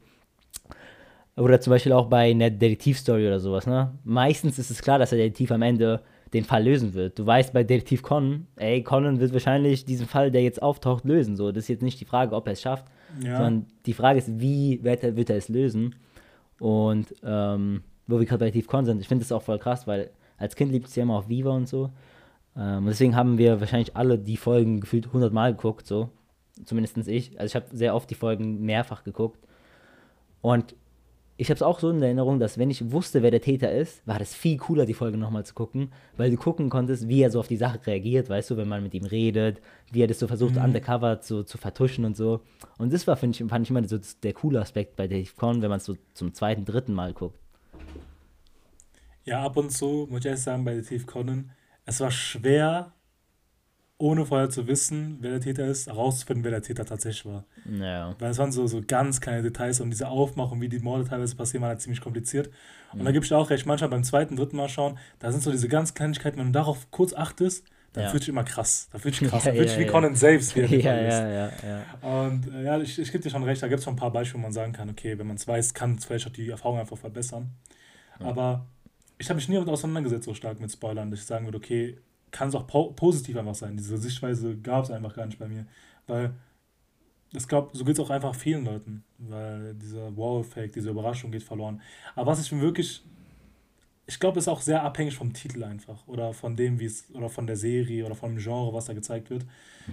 [1.38, 3.91] Oder zum Beispiel auch bei einer Detektivstory oder sowas, ne?
[4.03, 6.01] Meistens ist es klar, dass der Detektiv am Ende
[6.34, 7.19] den Fall lösen wird.
[7.19, 11.36] Du weißt bei Detektiv Conan, ey, Conan wird wahrscheinlich diesen Fall, der jetzt auftaucht, lösen.
[11.36, 12.86] So, das ist jetzt nicht die Frage, ob er es schafft,
[13.21, 13.38] ja.
[13.38, 15.95] sondern die Frage ist, wie wird er, wird er es lösen?
[16.59, 19.88] Und ähm, wo wir gerade bei Detektiv Conan sind, ich finde das auch voll krass,
[19.88, 21.91] weil als Kind liebt es ja immer auf Viva und so.
[22.55, 26.09] Ähm, deswegen haben wir wahrscheinlich alle die Folgen gefühlt 100 Mal geguckt, so.
[26.65, 27.39] Zumindest ich.
[27.39, 29.39] Also ich habe sehr oft die Folgen mehrfach geguckt.
[30.41, 30.75] Und
[31.42, 34.06] ich habe es auch so in Erinnerung, dass wenn ich wusste, wer der Täter ist,
[34.06, 37.32] war das viel cooler, die Folge nochmal zu gucken, weil du gucken konntest, wie er
[37.32, 39.60] so auf die Sache reagiert, weißt du, wenn man mit ihm redet,
[39.92, 40.66] wie er das so versucht, mhm.
[40.66, 42.42] undercover zu, zu vertuschen und so.
[42.78, 45.70] Und das war, ich, fand ich immer so der coole Aspekt bei Dave Con, wenn
[45.70, 47.39] man es so zum zweiten, dritten Mal guckt.
[49.26, 51.50] Ja, ab und zu, muss ich ehrlich sagen, bei Detective Conan,
[51.86, 52.94] es war schwer,
[54.02, 57.45] ohne vorher zu wissen, wer der Täter ist, herauszufinden, wer der Täter tatsächlich war.
[57.66, 58.16] Ja.
[58.18, 61.36] Weil es waren so, so ganz kleine Details und diese Aufmachung, wie die Morde teilweise
[61.36, 62.49] passieren, war halt ziemlich kompliziert.
[62.91, 63.06] Und mhm.
[63.06, 65.52] da gebe ich dir auch recht, manchmal beim zweiten, dritten Mal schauen, da sind so
[65.52, 68.10] diese ganz Kleinigkeiten, wenn du darauf kurz achtest, dann ja.
[68.10, 68.89] fühlt sich immer krass.
[68.91, 69.45] Da fühlt sich krass.
[69.45, 69.91] Ja, da fühlt sich ja, wie ja.
[69.91, 71.52] Conan Saves, wie ja, ja, ja,
[72.02, 72.26] ja.
[72.26, 74.12] Und äh, ja, ich, ich gebe dir schon recht, da gibt es schon ein paar
[74.12, 76.49] Beispiele, wo man sagen kann, okay, wenn man es weiß, kann es vielleicht auch die
[76.49, 77.52] Erfahrung einfach verbessern.
[78.20, 78.66] Aber
[79.18, 81.97] ich habe mich nie damit auseinandergesetzt, so stark mit Spoilern, dass ich sagen würde, okay,
[82.32, 83.77] kann es auch po positiv einfach sein.
[83.77, 85.65] Diese Sichtweise gab es einfach gar nicht bei mir.
[86.07, 86.34] Weil
[87.34, 91.43] ich glaube, so geht es auch einfach vielen Leuten, weil dieser Wow-Effekt, diese Überraschung geht
[91.43, 91.82] verloren.
[92.15, 93.03] Aber was ich mir wirklich,
[94.05, 97.29] ich glaube, ist auch sehr abhängig vom Titel einfach oder von dem, wie es, oder
[97.29, 99.45] von der Serie oder von dem Genre, was da gezeigt wird.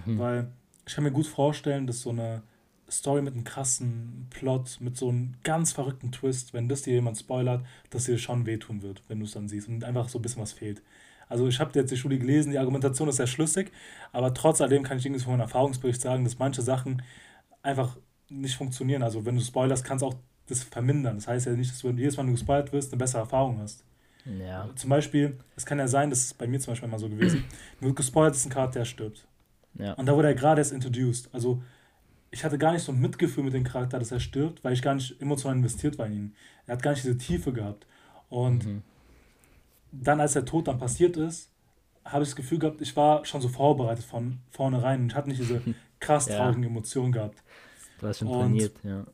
[0.05, 0.19] Mhm.
[0.19, 0.51] Weil
[0.85, 2.41] ich kann mir gut vorstellen, dass so eine
[2.89, 7.17] Story mit einem krassen Plot, mit so einem ganz verrückten Twist, wenn das dir jemand
[7.17, 10.21] spoilert, dass dir schon wehtun wird, wenn du es dann siehst und einfach so ein
[10.21, 10.81] bisschen was fehlt.
[11.29, 13.71] Also ich habe jetzt die Studie gelesen, die Argumentation ist sehr schlüssig,
[14.11, 17.03] aber trotz alledem kann ich irgendwie von meinem Erfahrungsbericht sagen, dass manche Sachen
[17.61, 17.97] einfach
[18.29, 19.03] nicht funktionieren.
[19.03, 20.15] Also wenn du spoilerst, kannst du auch
[20.47, 21.15] das vermindern.
[21.15, 23.59] Das heißt ja nicht, dass du jedes Mal, wenn du gespoilert wirst, eine bessere Erfahrung
[23.59, 23.85] hast.
[24.25, 24.69] Ja.
[24.75, 27.45] Zum Beispiel, es kann ja sein, das ist bei mir zum Beispiel mal so gewesen,
[27.79, 29.27] wenn du gespoilert ist, ein Charakter stirbt.
[29.75, 29.93] Ja.
[29.93, 31.29] Und da wurde er gerade erst introduced.
[31.31, 31.61] Also
[32.31, 34.81] ich hatte gar nicht so ein Mitgefühl mit dem Charakter, dass er stirbt, weil ich
[34.81, 36.35] gar nicht emotional investiert war in ihn.
[36.65, 37.85] Er hat gar nicht diese Tiefe gehabt.
[38.29, 38.81] Und mhm
[39.91, 41.51] dann, als der Tod dann passiert ist,
[42.05, 45.41] habe ich das Gefühl gehabt, ich war schon so vorbereitet von vornherein und hatte nicht
[45.41, 45.61] diese
[45.99, 46.69] krass traurigen ja.
[46.69, 47.43] Emotionen gehabt.
[47.99, 49.05] Du warst schon trainiert, ja.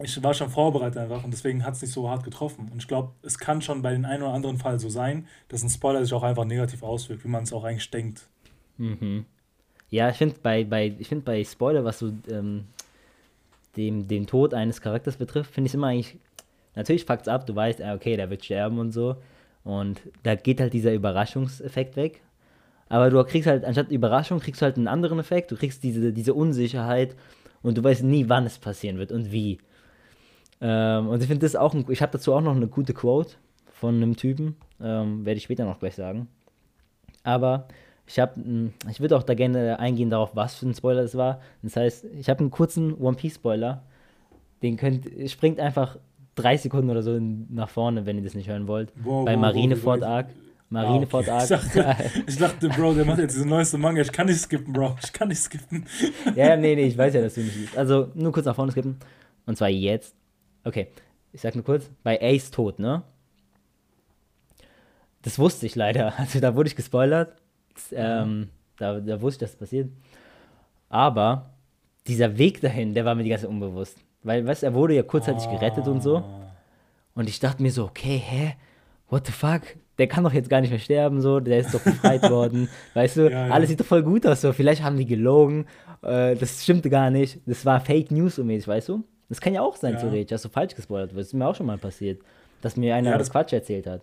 [0.00, 2.68] Ich war schon vorbereitet einfach und deswegen hat es nicht so hart getroffen.
[2.70, 5.64] Und ich glaube, es kann schon bei den einen oder anderen Fall so sein, dass
[5.64, 8.28] ein Spoiler sich auch einfach negativ auswirkt, wie man es auch eigentlich denkt.
[8.76, 9.24] Mhm.
[9.90, 12.66] Ja, ich finde bei, bei, find bei Spoiler, was so ähm,
[13.76, 16.16] dem, den Tod eines Charakters betrifft, finde ich es immer eigentlich.
[16.76, 19.16] Natürlich fuckt es ab, du weißt, okay, der wird sterben und so.
[19.64, 22.22] Und da geht halt dieser Überraschungseffekt weg.
[22.88, 25.50] Aber du kriegst halt, anstatt Überraschung, kriegst du halt einen anderen Effekt.
[25.50, 27.16] Du kriegst diese, diese Unsicherheit
[27.62, 29.58] und du weißt nie, wann es passieren wird und wie.
[30.60, 33.34] Ähm, und ich finde das auch, ein, ich habe dazu auch noch eine gute Quote
[33.72, 36.28] von einem Typen, ähm, werde ich später noch gleich sagen.
[37.22, 37.68] Aber
[38.06, 41.40] ich habe, ich würde auch da gerne eingehen darauf, was für ein Spoiler es war.
[41.62, 43.82] Das heißt, ich habe einen kurzen One Piece Spoiler.
[44.62, 45.98] Den könnt, springt einfach
[46.38, 48.92] drei Sekunden oder so nach vorne, wenn ihr das nicht hören wollt.
[49.02, 50.26] Wow, bei wow, Marineford wow, Arc.
[50.70, 51.42] Marineford ah, okay.
[51.44, 54.02] ich, dachte, ich dachte, Bro, der macht jetzt diese neueste Manga.
[54.02, 54.96] Ich kann nicht skippen, Bro.
[55.02, 55.86] Ich kann nicht skippen.
[56.34, 57.76] ja, nee, nee, ich weiß ja, dass du nicht liest.
[57.76, 58.96] Also nur kurz nach vorne skippen.
[59.46, 60.14] Und zwar jetzt.
[60.64, 60.88] Okay,
[61.32, 61.90] ich sag nur kurz.
[62.02, 63.02] Bei Ace tot, ne?
[65.22, 66.12] Das wusste ich leider.
[66.18, 67.34] Also da wurde ich gespoilert.
[67.74, 69.90] Das, ähm, da, da wusste ich, dass das passiert.
[70.90, 71.50] Aber
[72.06, 73.98] dieser Weg dahin, der war mir die ganze Zeit unbewusst.
[74.22, 75.52] Weil, weißt du, er wurde ja kurzzeitig ah.
[75.54, 76.24] gerettet und so.
[77.14, 78.54] Und ich dachte mir so, okay, hä?
[79.08, 79.62] What the fuck?
[79.98, 82.68] Der kann doch jetzt gar nicht mehr sterben, so, der ist doch befreit worden.
[82.94, 83.52] Weißt du, ja, ja.
[83.52, 84.52] alles sieht doch voll gut aus, so.
[84.52, 85.66] Vielleicht haben die gelogen,
[86.02, 87.40] äh, das stimmte gar nicht.
[87.46, 89.04] Das war Fake News mäßig, weißt du?
[89.28, 90.00] Das kann ja auch sein, ja.
[90.00, 91.18] theoretisch, dass du falsch gespoilert wirst.
[91.18, 92.22] Das ist mir auch schon mal passiert,
[92.62, 94.02] dass mir einer das Quatsch erzählt hat.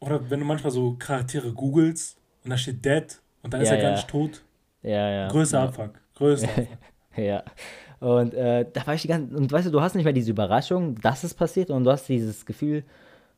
[0.00, 3.80] Oder wenn du manchmal so Charaktere googelst und da steht Dead und dann ist er
[3.80, 4.42] gar nicht tot.
[4.82, 5.28] Ja, ja.
[5.28, 6.00] Größer Abfuck.
[6.14, 6.78] Größer Abfuck.
[7.16, 7.42] ja.
[8.00, 10.30] Und äh, da war ich die ganze und weißt du, du hast nicht mehr diese
[10.30, 12.84] Überraschung, dass es passiert, und du hast dieses Gefühl,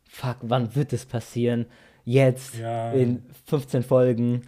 [0.05, 1.67] fuck, wann wird es passieren?
[2.05, 2.93] Jetzt, ja.
[2.93, 4.43] in 15 Folgen,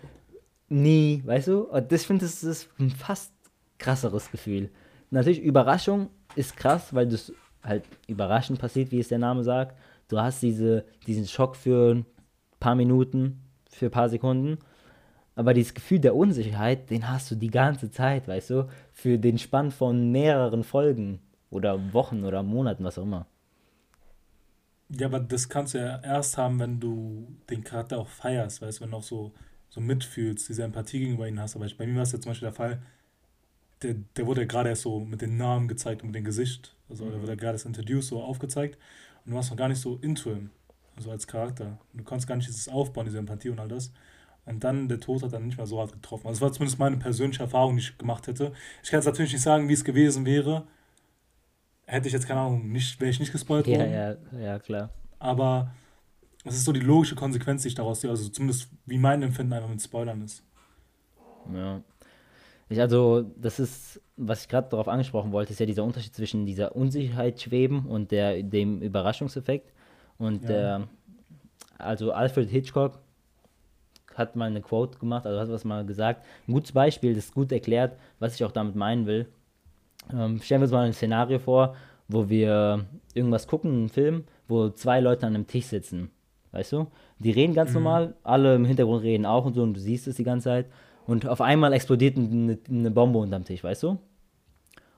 [0.68, 1.60] nie, weißt du?
[1.60, 3.32] Und das finde ich ist ein fast
[3.78, 4.70] krasseres Gefühl.
[5.10, 7.32] Natürlich, Überraschung ist krass, weil das
[7.62, 9.76] halt überraschend passiert, wie es der Name sagt.
[10.08, 12.06] Du hast diese, diesen Schock für ein
[12.58, 14.58] paar Minuten, für ein paar Sekunden
[15.40, 18.68] aber dieses Gefühl der Unsicherheit, den hast du die ganze Zeit, weißt du?
[18.92, 21.18] Für den Spann von mehreren Folgen
[21.48, 23.26] oder Wochen oder Monaten, was auch immer.
[24.90, 28.80] Ja, aber das kannst du ja erst haben, wenn du den Charakter auch feierst, weißt
[28.80, 29.32] du, wenn du auch so,
[29.70, 31.56] so mitfühlst, diese Empathie gegenüber ihm hast.
[31.56, 32.82] Aber bei mir war es ja zum Beispiel der Fall,
[33.80, 36.76] der, der wurde ja gerade erst so mit den Namen gezeigt und mit dem Gesicht.
[36.90, 37.12] Also mhm.
[37.12, 38.76] der wurde gerade erst introduced, so aufgezeigt.
[39.24, 40.50] Und du warst noch gar nicht so into him,
[40.96, 41.78] also als Charakter.
[41.94, 43.90] Du kannst gar nicht dieses Aufbauen, diese Empathie und all das.
[44.50, 46.26] Und dann der Tod hat dann nicht mehr so hart getroffen.
[46.26, 48.52] Also das war zumindest meine persönliche Erfahrung, die ich gemacht hätte.
[48.82, 50.66] Ich kann jetzt natürlich nicht sagen, wie es gewesen wäre.
[51.86, 53.92] Hätte ich jetzt keine Ahnung, nicht, wäre ich nicht gespoilt ja, worden.
[53.92, 54.90] Ja, ja, klar.
[55.18, 55.72] Aber
[56.44, 58.10] es ist so die logische Konsequenz, die ich daraus sehe.
[58.10, 60.42] Also zumindest wie mein Empfinden einfach mit Spoilern ist.
[61.52, 61.80] Ja.
[62.68, 66.46] Ich also, das ist, was ich gerade darauf angesprochen wollte, ist ja dieser Unterschied zwischen
[66.46, 69.72] dieser Unsicherheit schweben und der, dem Überraschungseffekt.
[70.18, 70.48] Und ja.
[70.48, 70.88] der,
[71.78, 73.00] also Alfred Hitchcock
[74.14, 76.24] hat mal eine Quote gemacht, also hat was mal gesagt.
[76.48, 79.26] Ein gutes Beispiel, das gut erklärt, was ich auch damit meinen will.
[80.12, 81.76] Ähm, stellen wir uns mal ein Szenario vor,
[82.08, 86.10] wo wir irgendwas gucken, einen Film, wo zwei Leute an einem Tisch sitzen.
[86.52, 86.88] Weißt du?
[87.18, 87.76] Die reden ganz mhm.
[87.76, 90.66] normal, alle im Hintergrund reden auch und so und du siehst es die ganze Zeit.
[91.06, 93.98] Und auf einmal explodiert eine, eine Bombe unterm Tisch, weißt du?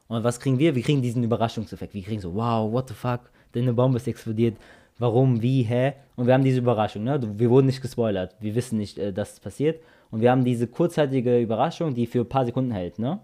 [0.08, 0.74] Und was kriegen wir?
[0.74, 1.94] Wir kriegen diesen Überraschungseffekt.
[1.94, 4.56] Wir kriegen so, wow, what the fuck, denn eine Bombe ist explodiert
[4.98, 5.94] warum, wie, hä.
[6.16, 7.20] Und wir haben diese Überraschung, ne?
[7.38, 8.36] Wir wurden nicht gespoilert.
[8.40, 9.82] Wir wissen nicht, äh, dass es passiert.
[10.10, 13.20] Und wir haben diese kurzzeitige Überraschung, die für ein paar Sekunden hält, ne?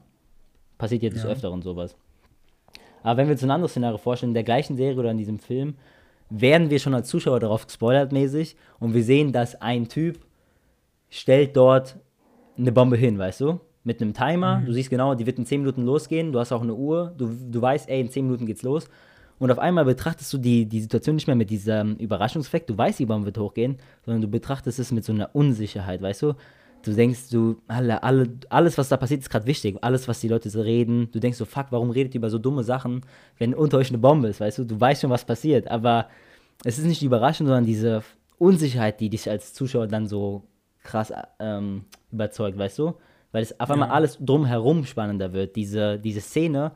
[0.79, 1.23] Passiert jetzt ja.
[1.23, 1.97] des Öfteren sowas.
[3.03, 5.39] Aber wenn wir uns ein anderes Szenario vorstellen, in der gleichen Serie oder in diesem
[5.39, 5.75] Film,
[6.31, 10.19] werden wir schon als Zuschauer darauf gespoilert mäßig und wir sehen, dass ein Typ
[11.09, 11.97] stellt dort
[12.57, 13.61] eine Bombe hin, weißt du?
[13.85, 14.67] Mit einem Timer, mhm.
[14.67, 17.29] du siehst genau, die wird in 10 Minuten losgehen, du hast auch eine Uhr, du,
[17.29, 18.89] du weißt, ey, in 10 Minuten geht's los
[19.39, 22.99] und auf einmal betrachtest du die, die Situation nicht mehr mit diesem Überraschungseffekt, du weißt,
[22.99, 26.35] die Bombe wird hochgehen, sondern du betrachtest es mit so einer Unsicherheit, weißt du?
[26.83, 29.77] Du denkst, du, alle, alle, alles, was da passiert, ist gerade wichtig.
[29.81, 31.11] Alles, was die Leute so reden.
[31.11, 33.03] Du denkst so, fuck, warum redet ihr über so dumme Sachen,
[33.37, 34.65] wenn unter euch eine Bombe ist, weißt du?
[34.65, 35.69] Du weißt schon, was passiert.
[35.69, 36.09] Aber
[36.65, 38.03] es ist nicht die Überraschung, sondern diese
[38.39, 40.45] Unsicherheit, die dich als Zuschauer dann so
[40.85, 42.95] krass ähm, überzeugt, weißt du?
[43.33, 43.95] Weil es auf einmal ja.
[43.95, 45.57] alles drumherum spannender wird.
[45.57, 46.73] Diese, diese Szene,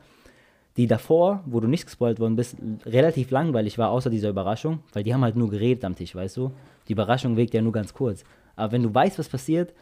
[0.77, 5.03] die davor, wo du nicht gespoilt worden bist, relativ langweilig war, außer dieser Überraschung, weil
[5.03, 6.51] die haben halt nur geredet am Tisch, weißt du?
[6.87, 8.23] Die Überraschung wirkt ja nur ganz kurz.
[8.55, 9.73] Aber wenn du weißt, was passiert,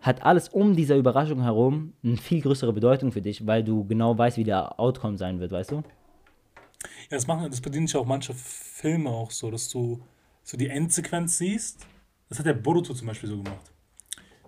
[0.00, 4.16] hat alles um dieser Überraschung herum eine viel größere Bedeutung für dich, weil du genau
[4.16, 5.76] weißt, wie der Outcome sein wird, weißt du?
[5.76, 10.00] Ja, das machen, das bedient sich auch manche Filme auch so, dass du
[10.44, 11.84] so die Endsequenz siehst.
[12.28, 13.72] Das hat der Boruto zum Beispiel so gemacht.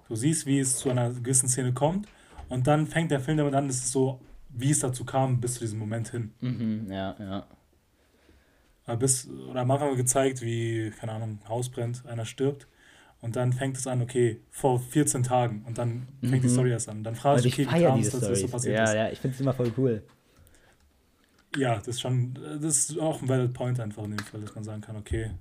[0.09, 2.07] Du siehst, wie es zu einer gewissen Szene kommt
[2.49, 4.21] und dann fängt der Film damit an, dass es so
[4.53, 6.33] wie es dazu kam, bis zu diesem Moment hin.
[6.41, 7.47] Mhm, ja, ja.
[8.87, 12.67] Aber bis, oder am Anfang gezeigt, wie, keine Ahnung, Haus brennt, einer stirbt.
[13.21, 15.63] Und dann fängt es an, okay, vor 14 Tagen.
[15.67, 16.41] Und dann fängt mhm.
[16.43, 17.05] die Story erst an.
[17.05, 18.95] Dann fragst du, okay, wie kam es, dass das so passiert ja, ist.
[18.95, 20.03] Ja, ja, ich finde es immer voll cool.
[21.57, 24.55] Ja, das ist schon, das ist auch ein valid point einfach in dem Fall, dass
[24.55, 25.33] man sagen kann, okay,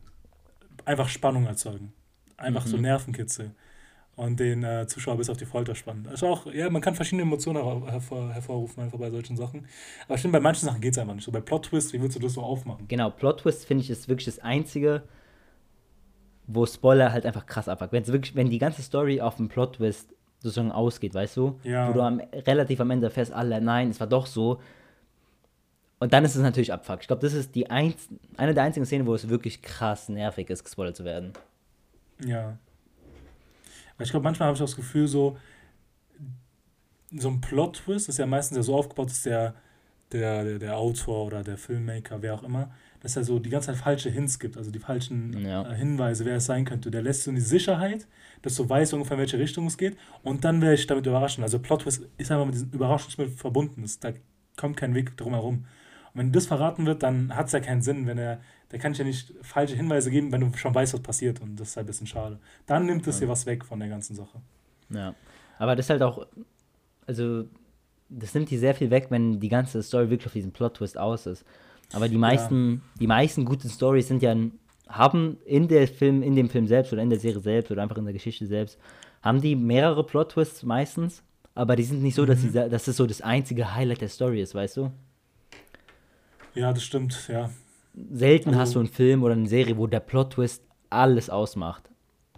[0.86, 1.93] einfach Spannung erzeugen.
[2.36, 2.70] Einfach mhm.
[2.70, 3.51] so Nervenkitzel
[4.20, 6.05] und den äh, Zuschauer bis auf die Folter spannen.
[6.07, 9.65] Also auch, ja, man kann verschiedene Emotionen hervor, hervorrufen einfach bei solchen Sachen.
[10.05, 11.24] Aber ich finde, bei manchen Sachen geht es einfach nicht.
[11.24, 12.86] So bei Plot Twist, wie willst du das so aufmachen?
[12.89, 15.03] Genau, Plot Twist finde ich ist wirklich das Einzige,
[16.47, 17.93] wo Spoiler halt einfach krass abfuckt.
[17.93, 21.57] Wenn wirklich, wenn die ganze Story auf dem Plot Twist sozusagen ausgeht, weißt du?
[21.63, 21.88] Ja.
[21.88, 24.59] Wo du am, relativ am Ende fest alle, nein, es war doch so.
[25.99, 26.99] Und dann ist es natürlich abfuck.
[27.01, 30.49] Ich glaube, das ist die einz eine der einzigen Szenen, wo es wirklich krass nervig
[30.49, 31.32] ist, gespoilert zu werden.
[32.26, 32.57] Ja.
[34.00, 35.38] Weil ich glaube, manchmal habe ich auch das Gefühl, so,
[37.12, 39.56] so ein Plot-Twist ist ja meistens ja so aufgebaut, dass der,
[40.14, 42.72] der, der, der Autor oder der Filmmaker, wer auch immer,
[43.02, 45.70] dass er so die ganze Zeit falsche Hints gibt, also die falschen ja.
[45.70, 46.91] äh, Hinweise, wer es sein könnte.
[46.91, 48.08] Der lässt so in die Sicherheit,
[48.41, 51.43] dass du weißt ungefähr, in welche Richtung es geht und dann werde ich damit überraschen.
[51.43, 53.86] Also Plot Twist ist einfach mit diesem Überraschungsmittel verbunden.
[54.00, 54.14] Da
[54.56, 55.66] kommt kein Weg drum herum.
[56.14, 58.39] Und wenn das verraten wird, dann hat es ja keinen Sinn, wenn er,
[58.72, 61.60] der kann ich ja nicht falsche Hinweise geben, wenn du schon weißt, was passiert und
[61.60, 62.39] das ist halt ein bisschen schade.
[62.66, 64.41] Dann nimmt es dir was weg von der ganzen Sache.
[64.89, 65.14] Ja,
[65.57, 66.26] aber das ist halt auch,
[67.05, 67.45] also
[68.10, 71.26] das nimmt dir sehr viel weg, wenn die ganze Story wirklich auf diesen Plot-Twist aus
[71.26, 71.45] ist.
[71.93, 72.99] Aber die meisten, ja.
[72.99, 74.36] die meisten guten Stories sind ja,
[74.88, 77.97] haben in der Film, in dem Film selbst oder in der Serie selbst oder einfach
[77.97, 78.78] in der Geschichte selbst,
[79.22, 81.24] haben die mehrere Plot-Twists meistens,
[81.55, 82.47] aber die sind nicht so, dass, mhm.
[82.47, 84.91] die, dass das so das einzige Highlight der Story ist, weißt du?
[86.56, 87.50] Ja, das stimmt, ja.
[88.12, 91.89] Selten also, hast du einen Film oder eine Serie, wo der Plot-Twist alles ausmacht.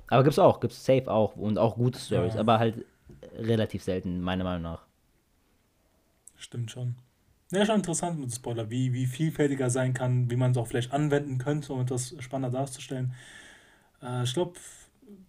[0.07, 2.39] Aber gibt's auch, gibt's safe auch und auch gute Stories, ja.
[2.41, 2.85] aber halt
[3.37, 4.83] relativ selten, meiner Meinung nach.
[6.35, 6.95] Stimmt schon.
[7.51, 10.93] Ja, schon interessant mit Spoiler, wie, wie vielfältiger sein kann, wie man es auch vielleicht
[10.93, 13.13] anwenden könnte, um etwas spannender darzustellen.
[14.01, 14.53] Äh, ich glaube,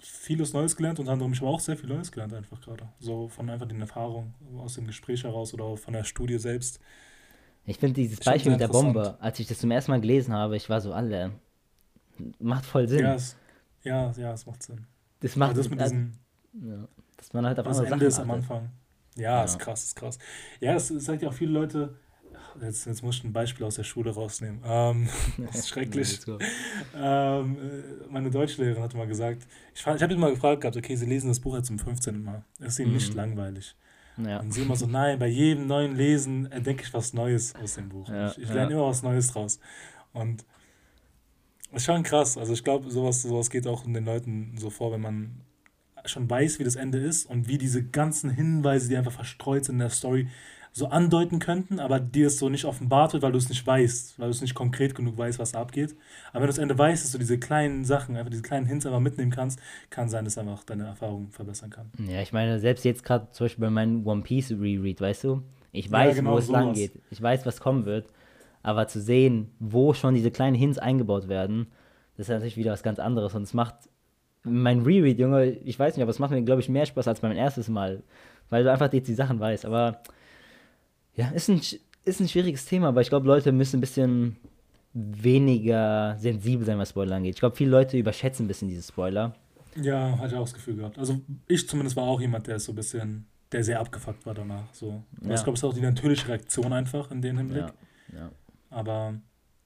[0.01, 2.89] vieles Neues gelernt, unter anderem ich habe auch sehr viel Neues gelernt einfach gerade.
[3.01, 6.81] So von einfach den Erfahrungen aus dem Gespräch heraus oder von der Studie selbst.
[7.65, 10.57] Ich finde dieses Beispiel mit der Bombe, als ich das zum ersten Mal gelesen habe,
[10.57, 11.33] ich war so, alle,
[12.39, 13.05] macht voll Sinn.
[13.05, 13.37] Ja, es,
[13.85, 14.87] ja, ja, es macht Sinn.
[15.21, 16.19] Das macht also das mit diesen,
[16.55, 18.71] ja, dass man halt auf das andere Ende Sachen ist am Anfang.
[19.15, 20.19] Ja, ja, ist krass, ist krass.
[20.61, 21.95] Ja, es sagt ja auch viele Leute,
[22.61, 24.61] jetzt, jetzt muss ich ein Beispiel aus der Schule rausnehmen.
[24.65, 25.09] Ähm,
[25.39, 26.21] das ist schrecklich.
[26.97, 30.97] ähm, äh, meine Deutschlehrerin hat mal gesagt, ich, ich habe ihn mal gefragt gehabt, okay,
[30.97, 32.23] Sie lesen das Buch jetzt zum 15.
[32.23, 32.45] Mal.
[32.59, 32.95] Ist Ihnen mhm.
[32.97, 33.77] nicht langweilig?
[34.17, 34.41] Ja.
[34.41, 37.89] Und sie immer so, nein, bei jedem neuen Lesen entdecke ich was Neues aus dem
[37.89, 38.09] Buch.
[38.09, 38.79] Ja, ich, ich lerne ja.
[38.79, 39.59] immer was Neues draus.
[40.13, 40.45] Und
[41.73, 42.37] ist schon krass.
[42.37, 45.41] Also ich glaube, sowas, sowas geht auch den Leuten so vor, wenn man
[46.05, 49.77] schon weiß, wie das Ende ist und wie diese ganzen Hinweise, die einfach verstreut sind
[49.77, 50.29] in der Story,
[50.75, 54.19] so andeuten könnten, aber dir es so nicht offenbart wird, weil du es nicht weißt,
[54.19, 55.95] weil du es nicht konkret genug weißt, was abgeht.
[56.31, 58.87] Aber wenn du das Ende weißt, dass du diese kleinen Sachen, einfach diese kleinen Hints
[58.87, 59.61] einfach mitnehmen kannst,
[59.91, 61.91] kann sein, dass einfach deine Erfahrung verbessern kann.
[62.09, 65.43] Ja, ich meine, selbst jetzt gerade zum Beispiel bei meinem One Piece Reread, weißt du,
[65.73, 66.65] ich weiß, ja, genau wo es sowas.
[66.65, 68.07] lang geht, ich weiß, was kommen wird,
[68.63, 71.67] aber zu sehen, wo schon diese kleinen Hints eingebaut werden,
[72.17, 73.75] das ist natürlich wieder was ganz anderes und es macht
[74.45, 77.21] mein Reread, Junge, ich weiß nicht, aber es macht mir, glaube ich, mehr Spaß als
[77.21, 78.03] mein erstes Mal,
[78.49, 80.03] weil du einfach jetzt die Sachen weißt, aber
[81.15, 81.61] ja, ist ein,
[82.05, 84.37] ist ein schwieriges Thema, aber ich glaube, Leute müssen ein bisschen
[84.95, 87.35] weniger sensibel sein, was Spoiler angeht.
[87.35, 89.35] Ich glaube, viele Leute überschätzen ein bisschen diese Spoiler.
[89.77, 90.99] Ja, hatte ich auch das Gefühl gehabt.
[90.99, 94.73] Also ich zumindest war auch jemand, der so ein bisschen, der sehr abgefuckt war danach.
[94.73, 95.03] So.
[95.23, 95.35] Ja.
[95.35, 97.73] Ich glaube, es ist auch die natürliche Reaktion einfach in dem Hinblick.
[98.13, 98.19] Ja.
[98.19, 98.31] ja.
[98.69, 99.15] Aber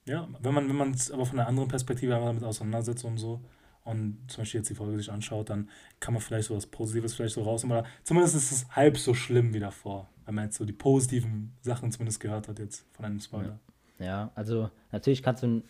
[0.05, 3.41] ja, wenn man, wenn man es aber von einer anderen Perspektive damit auseinandersetzt und so
[3.83, 5.69] und zum Beispiel jetzt die Folge sich anschaut, dann
[5.99, 7.79] kann man vielleicht so was Positives vielleicht so rausnehmen.
[7.79, 11.53] Oder zumindest ist es halb so schlimm wie davor wenn man jetzt so die positiven
[11.61, 13.59] Sachen zumindest gehört hat jetzt von einem Spoiler.
[13.97, 15.63] Ja, ja also natürlich kannst du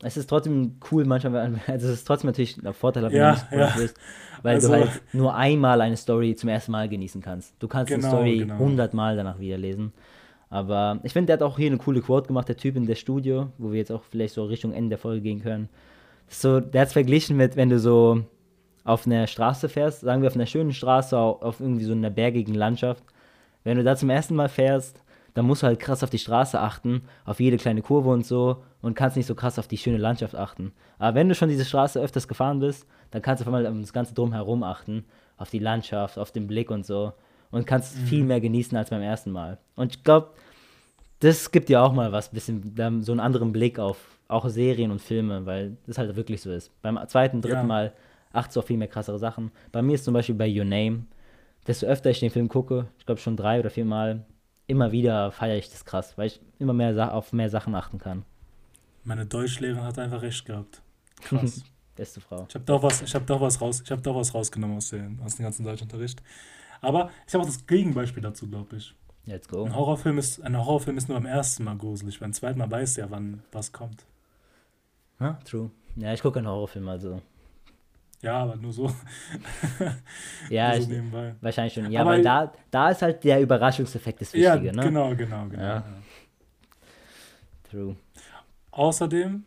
[0.00, 3.56] es ist trotzdem cool manchmal, also es ist trotzdem natürlich ein Vorteil, wenn ja, du
[3.56, 3.74] nicht ja.
[3.76, 3.96] bist,
[4.42, 7.54] weil also, du halt nur einmal eine Story zum ersten Mal genießen kannst.
[7.58, 8.58] Du kannst genau, eine Story genau.
[8.58, 9.28] hundertmal genau.
[9.28, 9.92] danach wieder lesen.
[10.50, 12.94] Aber ich finde, der hat auch hier eine coole Quote gemacht, der Typ in der
[12.94, 15.68] Studio, wo wir jetzt auch vielleicht so Richtung Ende der Folge gehen können.
[16.28, 18.24] So, der hat es verglichen mit, wenn du so
[18.84, 22.54] auf einer Straße fährst, sagen wir auf einer schönen Straße, auf irgendwie so einer bergigen
[22.54, 23.02] Landschaft
[23.68, 25.02] wenn du da zum ersten Mal fährst,
[25.34, 28.64] dann musst du halt krass auf die Straße achten, auf jede kleine Kurve und so
[28.80, 30.72] und kannst nicht so krass auf die schöne Landschaft achten.
[30.98, 33.92] Aber wenn du schon diese Straße öfters gefahren bist, dann kannst du auf einmal das
[33.92, 35.04] ganze Drumherum achten,
[35.36, 37.12] auf die Landschaft, auf den Blick und so
[37.50, 38.06] und kannst mhm.
[38.06, 39.58] viel mehr genießen als beim ersten Mal.
[39.76, 40.30] Und ich glaube,
[41.20, 43.98] das gibt dir auch mal was, bisschen so einen anderen Blick auf
[44.28, 46.70] auch Serien und Filme, weil das halt wirklich so ist.
[46.80, 47.62] Beim zweiten, dritten ja.
[47.64, 47.92] Mal
[48.32, 49.50] achtest du auf viel mehr krassere Sachen.
[49.72, 51.04] Bei mir ist zum Beispiel bei Your Name,
[51.68, 54.24] desto öfter ich den Film gucke, ich glaube schon drei oder vier Mal,
[54.66, 58.24] immer wieder feiere ich das krass, weil ich immer mehr auf mehr Sachen achten kann.
[59.04, 60.82] Meine Deutschlehrerin hat einfach recht gehabt.
[61.20, 61.62] Krass.
[61.96, 62.46] Beste Frau.
[62.48, 64.90] Ich habe doch was, ich habe doch was raus, ich habe doch was rausgenommen aus,
[64.90, 66.22] den, aus dem ganzen Deutschunterricht.
[66.80, 68.94] Aber ich habe auch das Gegenbeispiel dazu, glaube ich.
[69.26, 69.64] Let's go.
[69.64, 72.20] Ein Horrorfilm ist, ein Horrorfilm ist nur beim ersten Mal gruselig.
[72.20, 74.06] Beim zweiten Mal weiß ja, wann was kommt.
[75.20, 75.70] Ja, true.
[75.96, 77.20] Ja, ich gucke einen Horrorfilm, also
[78.22, 78.90] ja, aber nur so.
[80.50, 81.02] ja, nur so ich,
[81.40, 81.90] wahrscheinlich schon.
[81.90, 84.82] Ja, aber weil da, da ist halt der Überraschungseffekt das Wichtige, ja, ne?
[84.82, 85.62] Genau, genau, genau.
[85.62, 85.74] Ja.
[85.76, 85.84] Ja.
[87.70, 87.96] True.
[88.70, 89.44] Außerdem,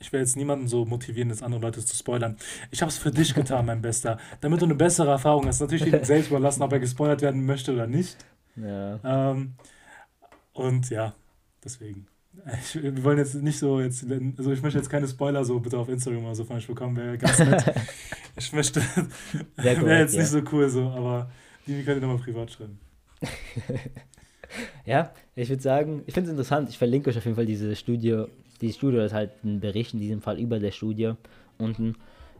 [0.00, 2.36] ich will jetzt niemanden so motivieren, das andere Leute zu spoilern.
[2.70, 5.60] Ich habe es für dich getan, mein Bester, damit du eine bessere Erfahrung hast.
[5.60, 8.16] Natürlich jedem selbst überlassen, ob er gespoilert werden möchte oder nicht.
[8.56, 8.98] Ja.
[9.04, 9.54] Ähm,
[10.52, 11.14] und ja,
[11.64, 12.06] deswegen.
[12.60, 14.04] Ich, wir wollen jetzt nicht so jetzt,
[14.38, 16.96] also ich möchte jetzt keine Spoiler so bitte auf Instagram oder so von euch bekommen,
[16.96, 17.74] wäre ganz nett.
[18.36, 18.80] ich möchte,
[19.56, 20.20] wäre jetzt ja.
[20.20, 21.30] nicht so cool so, aber
[21.66, 22.80] die könnt ihr nochmal privat schreiben.
[24.86, 27.76] ja, ich würde sagen, ich finde es interessant, ich verlinke euch auf jeden Fall diese
[27.76, 28.24] Studie,
[28.60, 31.12] diese Studie, das ist halt ein Bericht in diesem Fall über der Studie
[31.58, 31.96] unten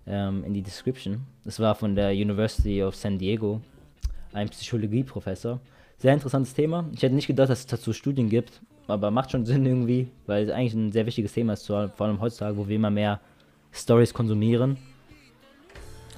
[0.07, 1.21] ähm, in die Description.
[1.45, 3.61] Das war von der University of San Diego,
[4.33, 5.61] ein Psychologieprofessor.
[5.99, 6.89] Sehr interessantes Thema.
[6.95, 10.45] Ich hätte nicht gedacht, dass es dazu Studien gibt, aber macht schon Sinn irgendwie, weil
[10.45, 13.21] es eigentlich ein sehr wichtiges Thema ist, vor allem heutzutage, wo wir immer mehr
[13.73, 14.77] Stories konsumieren.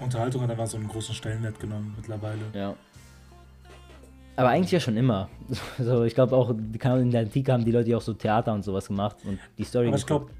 [0.00, 2.40] Unterhaltung hat einfach so einen großen Stellenwert genommen mittlerweile.
[2.52, 2.74] Ja.
[4.36, 5.28] Aber eigentlich ja schon immer.
[5.78, 8.88] So, ich glaube auch, in der Antike haben die Leute auch so Theater und sowas
[8.88, 9.88] gemacht und die Story.
[9.88, 10.30] Aber ich glaube,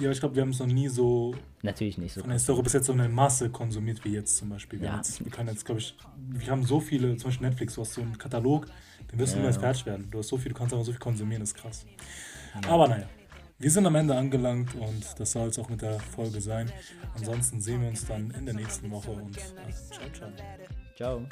[0.00, 1.34] ja, ich glaube, wir haben es noch nie so.
[1.62, 2.20] Natürlich nicht so.
[2.20, 4.80] Von der Historie bis jetzt so eine Masse konsumiert wie jetzt zum Beispiel.
[4.80, 4.96] Wir, ja.
[4.96, 5.94] jetzt, wir können jetzt, glaube ich,
[6.28, 8.66] wir haben so viele, zum Beispiel Netflix, du hast so einen Katalog,
[9.12, 10.08] den wirst du ja, niemals fertig werden.
[10.10, 11.86] Du hast so viel, du kannst aber so viel konsumieren, das ist krass.
[12.62, 12.70] Ja.
[12.70, 13.06] Aber naja,
[13.58, 16.72] wir sind am Ende angelangt und das soll es auch mit der Folge sein.
[17.14, 19.40] Ansonsten sehen wir uns dann in der nächsten Woche und äh,
[19.90, 20.30] ciao, ciao.
[20.96, 21.26] Ciao.